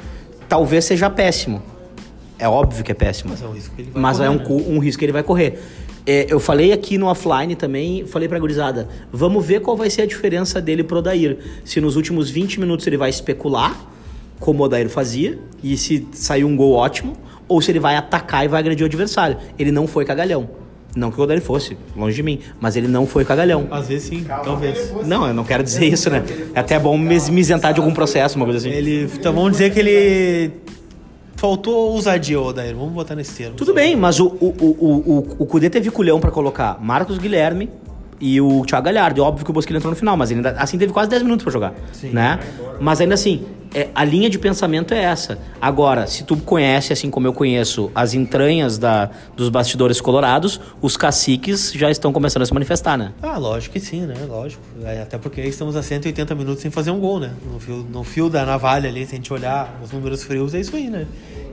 [0.49, 1.63] talvez seja péssimo.
[2.37, 3.31] É óbvio que é péssimo.
[3.31, 4.65] Mas é um risco que ele vai Mas correr, é um, né?
[4.69, 5.59] um risco que ele vai correr.
[6.05, 10.03] É, eu falei aqui no offline também, falei pra gurizada, vamos ver qual vai ser
[10.03, 11.39] a diferença dele pro Odair.
[11.65, 13.77] Se nos últimos 20 minutos ele vai especular,
[14.39, 17.17] como o Odair fazia, e se sair um gol ótimo,
[17.49, 19.37] ou se ele vai atacar e vai agredir o adversário.
[19.59, 20.49] Ele não foi cagalhão.
[20.97, 23.69] Não que o Odair fosse, longe de mim, mas ele não foi cagalhão.
[23.71, 24.95] Às vezes sim, talvez.
[25.05, 26.25] Não, eu não quero dizer isso, né?
[26.55, 28.75] É até bom me me isentar de algum processo, uma coisa assim.
[28.75, 29.05] Ele.
[29.15, 30.53] Então vamos dizer que ele.
[31.37, 32.75] Faltou ousadia, Odair.
[32.75, 33.57] Vamos botar nesse termo.
[33.57, 37.69] Tudo bem, mas o, o, o, o, o Cudê teve culhão pra colocar Marcos Guilherme
[38.19, 39.21] e o Thiago Galhardo.
[39.21, 41.23] E óbvio que o Bosquilha entrou no final, mas ele ainda, assim teve quase 10
[41.23, 41.75] minutos pra jogar.
[41.93, 42.09] Sim.
[42.09, 42.39] Né?
[42.81, 43.45] Mas ainda assim,
[43.77, 45.39] é, a linha de pensamento é essa.
[45.61, 50.97] Agora, se tu conhece, assim como eu conheço, as entranhas da, dos bastidores colorados, os
[50.97, 53.13] caciques já estão começando a se manifestar, né?
[53.23, 54.15] Ah, lógico que sim, né?
[54.27, 54.63] Lógico.
[54.83, 57.33] É, Até porque estamos a 180 minutos sem fazer um gol, né?
[57.53, 60.61] No fio, no fio da navalha ali, se a gente olhar os números frios, é
[60.61, 61.07] isso aí, né?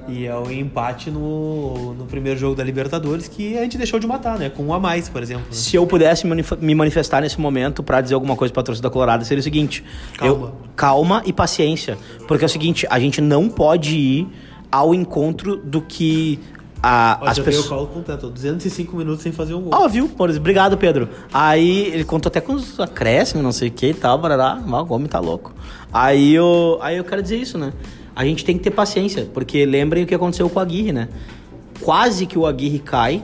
[0.07, 4.05] E é o empate no, no primeiro jogo da Libertadores que a gente deixou de
[4.05, 4.49] matar, né?
[4.49, 5.45] Com um a mais, por exemplo.
[5.45, 5.51] né?
[5.55, 9.39] Se eu pudesse me manifestar nesse momento pra dizer alguma coisa pra torcida colorada, seria
[9.39, 9.83] o seguinte:
[10.17, 10.47] Calma.
[10.47, 11.97] eu- calma e paciência.
[12.27, 14.27] Porque é o seguinte, a gente não pode ir
[14.69, 16.37] ao encontro do que
[16.81, 17.67] a- Ó, as pessoas.
[17.67, 19.71] Paulo completo, 205 minutos sem fazer um gol.
[19.73, 20.11] Ó, viu?
[20.19, 21.07] Obrigado, Pedro.
[21.33, 24.61] Aí ele contou até com os acréscimos, não sei o que e tal, barará.
[24.65, 25.53] Mas o homem tá louco.
[25.93, 27.71] Aí eu, aí eu quero dizer isso, né?
[28.15, 31.10] A gente tem que ter paciência, porque lembrem o que aconteceu com o Aguirre, né?
[31.82, 33.21] Quase que o Aguirre cai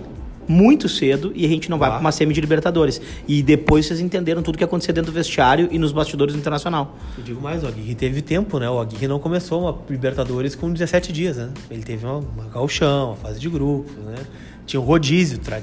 [0.47, 1.91] muito cedo e a gente não vai Ah.
[1.93, 2.99] pra uma semi de Libertadores.
[3.28, 6.97] E depois vocês entenderam tudo que aconteceu dentro do vestiário e nos bastidores do internacional.
[7.15, 8.67] Eu digo mais, o Aguirre teve tempo, né?
[8.67, 11.49] O Aguirre não começou uma Libertadores com 17 dias, né?
[11.69, 14.15] Ele teve uma, uma gauchão, uma fase de grupos, né?
[14.65, 15.62] Tinha um rodízio, tra-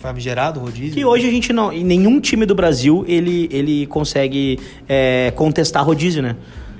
[0.00, 0.94] famigerado rodízio.
[0.94, 1.72] Que hoje a gente não.
[1.72, 6.36] Em nenhum time do Brasil ele, ele consegue é, contestar rodízio, né?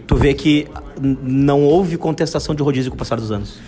[0.08, 0.66] Tu vê que
[1.00, 3.60] não houve contestação de rodízio com o passar dos anos.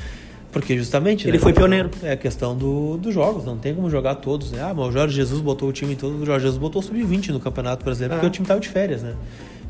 [0.51, 1.29] Porque justamente.
[1.29, 1.91] Ele né, foi pioneiro.
[2.03, 4.63] É a questão do, dos jogos, não tem como jogar todos, né?
[4.63, 6.21] Ah, mas o Jorge Jesus botou o time todo.
[6.21, 8.29] O Jorge Jesus botou o sub-20 no Campeonato Brasileiro porque É.
[8.29, 9.15] o time tava de férias, né?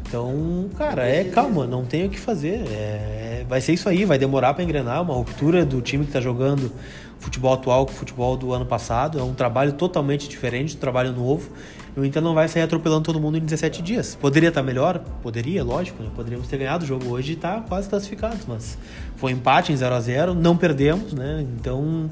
[0.09, 2.63] Então, cara, é calma, não tem o que fazer.
[2.71, 6.13] É, é, vai ser isso aí, vai demorar para engrenar, uma ruptura do time que
[6.13, 6.73] tá jogando
[7.21, 9.19] futebol atual com o futebol do ano passado.
[9.19, 11.51] É um trabalho totalmente diferente, um trabalho novo.
[11.97, 14.15] E o Inter não vai sair atropelando todo mundo em 17 dias.
[14.15, 15.01] Poderia estar melhor?
[15.23, 16.03] Poderia, lógico.
[16.03, 16.09] Né?
[16.15, 18.79] Poderíamos ter ganhado o jogo hoje e tá quase classificados, mas
[19.17, 21.45] foi empate em 0 a 0 não perdemos, né?
[21.59, 22.09] Então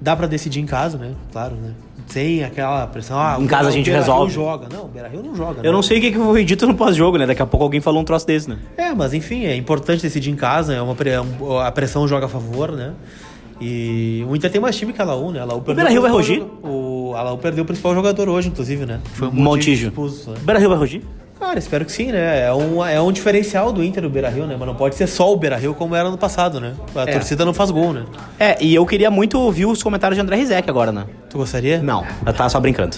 [0.00, 1.14] dá para decidir em casa, né?
[1.32, 1.72] Claro, né?
[2.06, 3.18] Sem aquela pressão.
[3.18, 4.32] Ah, em casa a gente resolve.
[4.32, 4.68] joga.
[4.72, 5.60] Não, o Beira-Rio não joga.
[5.60, 5.72] Eu né?
[5.72, 7.26] não sei o que foi dito no pós-jogo, né?
[7.26, 8.58] Daqui a pouco alguém falou um troço desse, né?
[8.76, 10.74] É, mas enfim, é importante decidir em casa.
[10.74, 10.94] É uma,
[11.66, 12.92] a pressão joga a favor, né?
[13.60, 15.40] E o Inter tem mais time que a Laú, né?
[15.40, 16.42] A Laú o Beira-Rio vai rugir?
[16.62, 19.00] O, a Laú perdeu o principal jogador hoje, inclusive, né?
[19.14, 19.88] Foi um Montijo.
[19.88, 20.36] Expulso, né?
[20.42, 21.02] O Beira-Rio vai rugir?
[21.38, 22.46] Cara, espero que sim, né?
[22.46, 24.56] É um, é um diferencial do Inter do Beira-Rio, né?
[24.58, 26.74] Mas não pode ser só o Beira-Rio como era no passado, né?
[26.94, 27.12] A é.
[27.12, 28.04] torcida não faz gol, né?
[28.38, 31.04] É, e eu queria muito ouvir os comentários de André Rizek agora, né?
[31.28, 31.82] Tu gostaria?
[31.82, 32.96] Não, eu tava só brincando.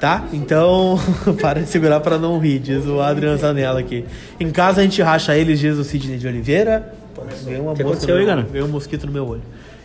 [0.00, 0.24] Tá?
[0.32, 0.98] Então,
[1.40, 4.04] para de segurar para não rir, diz o Adriano Zanella aqui.
[4.40, 6.94] Em casa a gente racha eles, diz o Sidney de Oliveira.
[7.44, 8.42] Veio uma que aconteceu aí, cara?
[8.42, 9.42] Veio um mosquito no meu olho.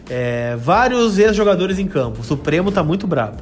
[0.09, 2.21] É, vários ex-jogadores em campo.
[2.21, 3.37] O Supremo tá muito brabo.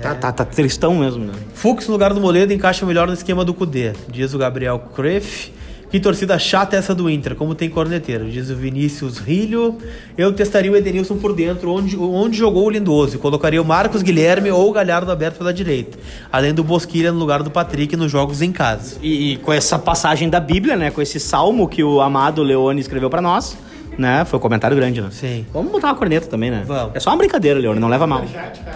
[0.00, 0.14] Tá, é.
[0.14, 1.32] tá, tá tristão mesmo, né?
[1.54, 5.52] Fux no lugar do Moledo encaixa melhor no esquema do Cudê, diz o Gabriel Creff.
[5.94, 9.78] Que torcida chata é essa do Inter, como tem corneteiro, diz o Vinícius Rilho.
[10.18, 14.50] Eu testaria o Edenilson por dentro, onde, onde jogou o Lindoso, colocaria o Marcos Guilherme
[14.50, 15.96] ou o Galhardo aberto pela direita,
[16.32, 18.96] além do Bosquilha no lugar do Patrick nos jogos em casa.
[19.00, 22.80] E, e com essa passagem da Bíblia, né, com esse salmo que o amado Leone
[22.80, 23.56] escreveu para nós,
[23.98, 24.24] né?
[24.24, 25.08] Foi um comentário grande, né?
[25.10, 25.46] Sim.
[25.52, 26.64] Vamos botar uma corneta também, né?
[26.66, 26.94] Vamos.
[26.94, 28.24] É só uma brincadeira, Leone, não leva mal.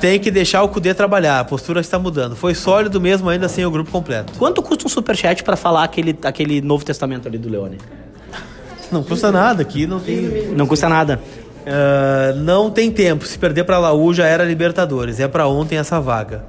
[0.00, 2.37] Tem que deixar o Cudê trabalhar, a postura está mudando.
[2.37, 4.33] Foi sólido mesmo, ainda sem o grupo completo.
[4.38, 7.78] Quanto custa um superchat para falar aquele, aquele Novo Testamento ali do Leone?
[8.90, 10.48] Não custa nada, aqui não tem.
[10.57, 11.20] Não custa nada.
[11.66, 13.26] Uh, não tem tempo.
[13.26, 15.20] Se perder para Laú já era Libertadores.
[15.20, 16.44] É para ontem essa vaga.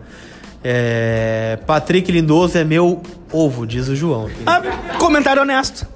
[0.63, 1.58] É...
[1.65, 3.01] Patrick Lindoso é meu
[3.32, 4.29] ovo, diz o João.
[4.45, 4.62] Ah,
[4.97, 5.88] comentário honesto.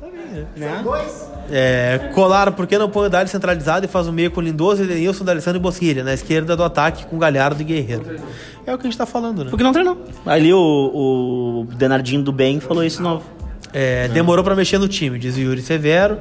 [0.56, 0.82] Né?
[0.84, 1.33] Dois.
[1.56, 4.82] É, colar, por que não põe o Dali centralizado e faz o meio com Lindoso,
[4.82, 6.04] Edenilson, D'Alessandro e Bosquilha?
[6.04, 8.20] Na esquerda do ataque com Galhardo e Guerreiro.
[8.66, 9.52] É o que a gente tá falando, né?
[9.52, 9.96] Porque não treinou.
[10.26, 13.24] Ali o, o Denardinho do Bem falou isso novo.
[13.72, 16.18] É, demorou para mexer no time, diz o Yuri Severo.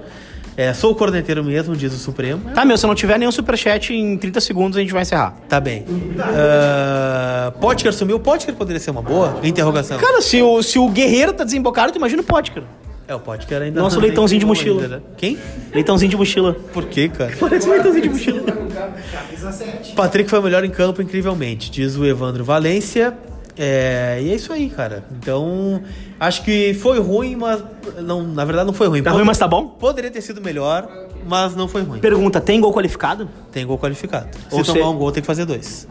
[0.54, 2.50] É, sou o corneteiro mesmo, diz o Supremo.
[2.50, 5.34] Tá, meu, se não tiver nenhum superchat, em 30 segundos a gente vai encerrar.
[5.48, 5.86] Tá bem.
[5.88, 8.20] Uh, Potker sumiu.
[8.20, 9.40] Potker poderia ser uma boa?
[9.42, 9.96] Interrogação.
[9.96, 12.64] Cara, se o, se o Guerreiro tá desembocado, tu imagina o Potker.
[13.12, 14.82] É, o ainda Nosso leitãozinho de mochila.
[14.82, 15.02] Ainda, né?
[15.16, 15.38] Quem?
[15.74, 16.56] Leitãozinho de mochila.
[16.72, 17.34] Por quê, cara?
[17.38, 18.42] Parece um leitãozinho de mochila.
[19.94, 23.14] Patrick foi o melhor em campo, incrivelmente, diz o Evandro Valência.
[23.56, 25.04] É, e é isso aí, cara.
[25.12, 25.82] Então,
[26.18, 27.62] acho que foi ruim, mas.
[28.00, 29.02] Não, na verdade, não foi ruim.
[29.02, 29.66] Tá ruim, mas tá bom?
[29.66, 30.88] Poderia ter sido melhor,
[31.28, 32.00] mas não foi ruim.
[32.00, 33.28] Pergunta: tem gol qualificado?
[33.50, 34.28] Tem gol qualificado.
[34.48, 35.86] Se tomar um gol, tem que fazer dois.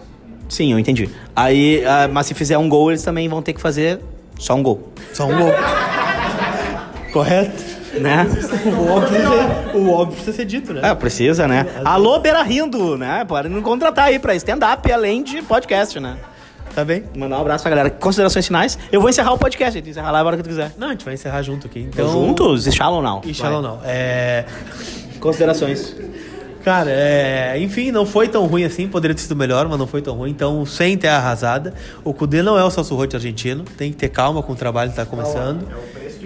[0.49, 1.07] Sim, eu entendi.
[1.36, 4.01] Aí, uh, mas se fizer um gol, eles também vão ter que fazer
[4.39, 4.91] só um gol.
[5.13, 5.51] Só um gol.
[7.12, 7.82] Correto?
[8.00, 8.26] Né?
[8.65, 10.82] O óbvio, precisa, o óbvio precisa ser dito, né?
[10.84, 11.65] É, precisa, né?
[11.84, 13.26] Alô, Beira Rindo, né?
[13.26, 16.17] Pode nos contratar aí pra stand-up, além de podcast, né?
[16.74, 17.04] Tá bem?
[17.13, 17.89] Mandar um abraço pra galera.
[17.89, 18.80] Considerações finais.
[18.91, 20.71] Eu vou encerrar o podcast, gente encerrar lá a hora que tu quiser.
[20.78, 21.82] Não, a gente vai encerrar junto aqui.
[21.82, 22.10] Então...
[22.10, 22.65] Juntos?
[22.65, 23.21] E shallow não.
[23.26, 23.80] E shallow não.
[23.84, 24.45] É...
[25.19, 25.93] Considerações.
[26.63, 27.60] Cara, é...
[27.60, 30.32] enfim, não foi tão ruim assim, poderia ter sido melhor, mas não foi tão ruim.
[30.32, 31.74] Então, sem terra arrasada,
[32.06, 34.91] o Cudê não é o Celso Rotti argentino, tem que ter calma com o trabalho
[34.91, 35.67] que tá começando.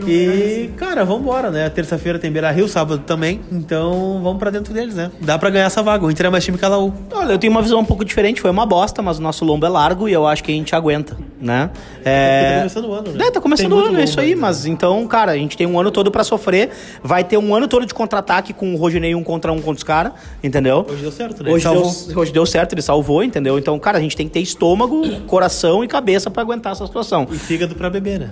[0.08, 1.69] E, cara, vamos embora, né?
[1.69, 3.41] Terça-feira tem Beira Rio, sábado também.
[3.51, 5.12] Então vamos para dentro deles, né?
[5.21, 6.05] Dá para ganhar essa vaga.
[6.05, 6.93] O Inter é mais time que a Laú.
[7.12, 8.41] Olha, eu tenho uma visão um pouco diferente.
[8.41, 10.75] Foi uma bosta, mas o nosso lombo é largo e eu acho que a gente
[10.75, 11.69] aguenta, né?
[12.03, 12.51] É...
[12.51, 13.25] Tá começando o ano, né?
[13.25, 14.36] É, tá começando o ano, é isso aí.
[14.36, 16.69] Mas então, cara, a gente tem um ano todo para sofrer.
[17.03, 19.84] Vai ter um ano todo de contra-ataque com o Rodinei um contra um contra os
[19.84, 20.86] caras, entendeu?
[20.89, 21.51] Hoje deu certo, né?
[21.51, 23.58] Hoje deu, hoje deu certo, ele salvou, entendeu?
[23.58, 27.27] Então, cara, a gente tem que ter estômago, coração e cabeça para aguentar essa situação.
[27.31, 28.29] E fígado para beber, né?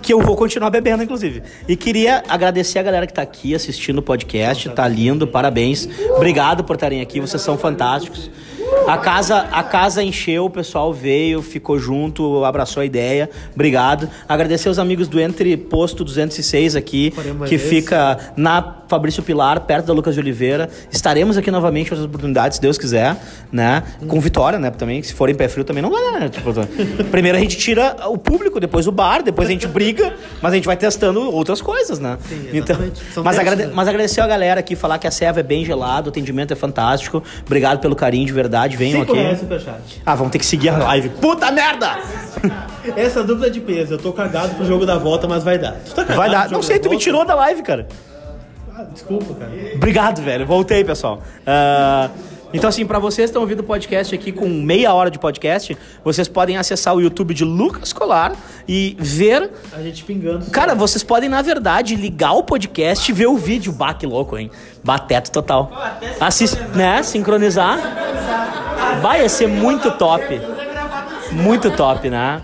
[0.00, 1.42] Que eu vou continuar bebendo, inclusive.
[1.66, 5.88] E queria agradecer a galera que está aqui assistindo o podcast, tá lindo, parabéns.
[6.16, 8.30] Obrigado por estarem aqui, vocês são fantásticos.
[8.86, 13.28] A casa, a casa encheu, o pessoal veio, ficou junto, abraçou a ideia.
[13.54, 14.08] Obrigado.
[14.26, 17.12] Agradecer os amigos do Entre Posto 206 aqui,
[17.46, 20.70] que fica na Fabrício Pilar, perto da Lucas de Oliveira.
[20.90, 23.16] Estaremos aqui novamente com as oportunidades, se Deus quiser,
[23.52, 23.82] né?
[24.06, 24.70] Com vitória, né?
[24.70, 26.28] Também, se forem pé frio também não dá, né?
[26.30, 26.54] Tipo,
[27.10, 30.56] primeiro a gente tira o público, depois o bar, depois a gente briga, mas a
[30.56, 32.16] gente vai testando outras coisas, né?
[32.26, 32.76] Sim, então,
[33.22, 36.10] mas, agrade mas agradecer a galera aqui, falar que a serva é bem gelada, o
[36.10, 37.22] atendimento é fantástico.
[37.44, 39.12] Obrigado pelo carinho de verdade venham aqui.
[40.04, 41.08] Ah, vamos ter que seguir a live.
[41.10, 41.98] Puta merda!
[42.96, 45.74] Essa dupla de peso, eu tô cagado pro jogo da volta, mas vai dar.
[45.94, 46.50] Tá vai dar.
[46.50, 46.96] Não sei, tu volta?
[46.96, 47.86] me tirou da live, cara.
[48.74, 49.50] Ah, desculpa, cara.
[49.74, 50.46] Obrigado, velho.
[50.46, 51.20] Voltei, pessoal.
[51.40, 52.10] Uh,
[52.52, 55.76] Então, assim, pra vocês que estão ouvindo o podcast aqui com meia hora de podcast,
[56.02, 58.34] vocês podem acessar o YouTube de Lucas Colar
[58.66, 59.50] e ver.
[59.72, 60.50] A gente pingando.
[60.50, 63.72] Cara, vocês podem, na verdade, ligar o podcast e ver o vídeo.
[63.72, 64.50] Bah, que louco, hein?
[64.82, 65.70] Bateto total.
[66.20, 66.56] Assist...
[66.74, 67.02] Né?
[67.02, 67.78] Sincronizar.
[69.02, 70.40] Vai ser muito top.
[71.32, 72.40] Muito top, né?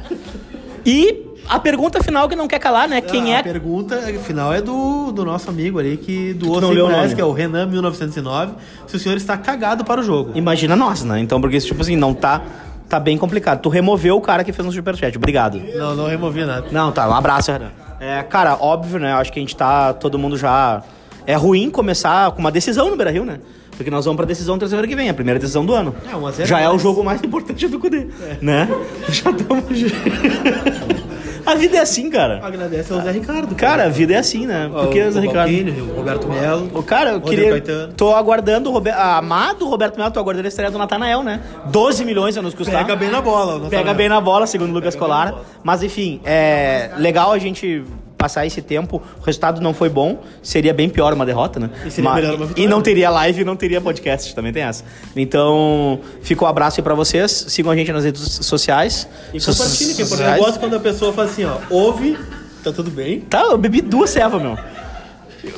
[0.84, 3.00] E a pergunta final que não quer calar, né?
[3.00, 3.42] Quem a é.
[3.42, 7.04] pergunta final é do, do nosso amigo ali que doou não 5 leu o reais,
[7.04, 7.14] nome.
[7.14, 8.54] que é o Renan 1909.
[8.86, 10.32] Se o senhor está cagado para o jogo.
[10.34, 11.20] Imagina nós, né?
[11.20, 12.42] Então, porque, tipo assim, não tá.
[12.88, 13.60] Tá bem complicado.
[13.60, 15.16] Tu removeu o cara que fez um superchat.
[15.16, 15.60] Obrigado.
[15.74, 16.66] Não, não removi nada.
[16.70, 17.08] Não, tá.
[17.08, 17.70] Um abraço, Renan.
[17.98, 19.12] É, cara, óbvio, né?
[19.12, 19.92] Eu acho que a gente tá.
[19.92, 20.82] Todo mundo já.
[21.26, 23.40] É ruim começar com uma decisão no Beira Rio, né?
[23.76, 25.94] Porque nós vamos pra decisão terça-feira que vem, a primeira decisão do ano.
[26.10, 26.82] É, 1 a 0 Já é o mais.
[26.82, 28.06] jogo mais importante do Cudê.
[28.40, 28.68] Né?
[29.08, 29.64] Já estamos.
[31.46, 32.40] a vida é assim, cara.
[32.42, 33.54] Agradece ao Zé Ricardo.
[33.54, 34.68] Cara, a vida é assim, né?
[34.72, 35.50] Porque o, o Zé o Ricardo.
[35.52, 36.70] Balbini, o Roberto Melo.
[36.74, 37.50] O cara, eu Rodrigo queria.
[37.50, 37.92] Caetano.
[37.94, 38.98] Tô aguardando o Roberto.
[38.98, 41.40] Amado Roberto Melo, tô aguardando a estreia do Natanael, né?
[41.66, 42.82] 12 milhões a nos custar.
[42.82, 43.68] Pega bem na bola.
[43.68, 45.32] Pega tá- bem na bola, segundo o Lucas Pega bem na Colar.
[45.32, 45.44] bola.
[45.62, 47.82] Mas enfim, é legal a gente
[48.24, 49.02] passar esse tempo.
[49.20, 51.68] O resultado não foi bom, seria bem pior uma derrota, né?
[51.84, 52.64] E seria Mas- melhor uma vitória.
[52.64, 54.82] e não teria live e não teria podcast, também tem essa.
[55.14, 57.30] Então, fica o abraço aí pra vocês.
[57.48, 59.06] Sigam a gente nas redes sociais.
[59.34, 60.08] E So- compartilha, que é importante.
[60.08, 60.38] sociais.
[60.38, 62.16] Eu gosto quando a pessoa fala assim, ó, ouve,
[62.62, 63.20] tá tudo bem.
[63.20, 64.56] Tá, eu bebi duas cevas, meu.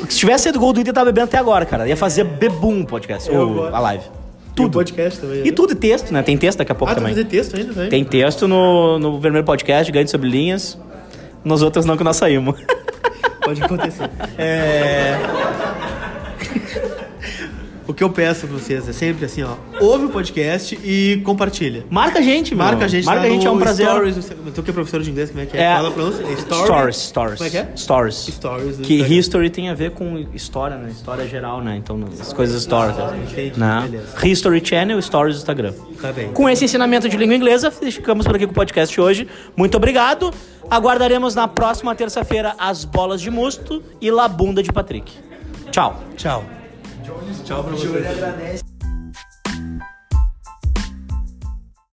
[0.08, 1.86] Se tivesse sido gol do Inter, eu tava bebendo até agora, cara.
[1.88, 4.04] Ia fazer bebum podcast, Eu ou a live.
[4.04, 4.72] E Tudo.
[4.72, 5.46] podcast também.
[5.46, 6.22] E tudo e texto, né?
[6.22, 7.12] Tem texto daqui a pouco Ah, também.
[7.12, 7.88] fazer texto ainda, né?
[7.88, 10.78] Tem texto no, no Vermelho Podcast, Ganho sobre Linhas.
[11.46, 12.60] Nos outros não, que nós saímos.
[13.40, 14.10] Pode acontecer.
[14.36, 15.14] É...
[17.86, 19.54] o que eu peço pra vocês é sempre assim, ó.
[19.80, 21.84] Ouve o podcast e compartilha.
[21.88, 22.64] Marca a gente, meu.
[22.64, 23.86] Marca a gente Marca a gente, é um prazer.
[23.86, 25.62] Stories, tu que é professor de inglês, como é que é?
[25.62, 25.74] É.
[25.76, 26.20] Fala pra nós.
[26.20, 26.64] É story?
[26.66, 27.38] Stories, stories.
[27.38, 27.68] Como é que é?
[27.76, 28.14] Stories.
[28.16, 29.14] Stories Que Instagram.
[29.16, 30.90] history tem a ver com história, né?
[30.90, 31.76] História geral, né?
[31.76, 33.12] Então, as coisas históricas.
[33.30, 33.88] entendi, né?
[33.88, 34.26] beleza.
[34.26, 35.72] History Channel, Stories do Instagram.
[36.00, 36.32] Tá bem.
[36.32, 39.28] Com esse ensinamento de língua inglesa, ficamos por aqui com o podcast hoje.
[39.56, 40.32] Muito obrigado.
[40.70, 45.12] Aguardaremos na próxima terça-feira as bolas de musto e labunda de Patrick.
[45.70, 46.02] Tchau.
[46.16, 46.55] Tchau.
[47.44, 48.75] Tchau pra vocês.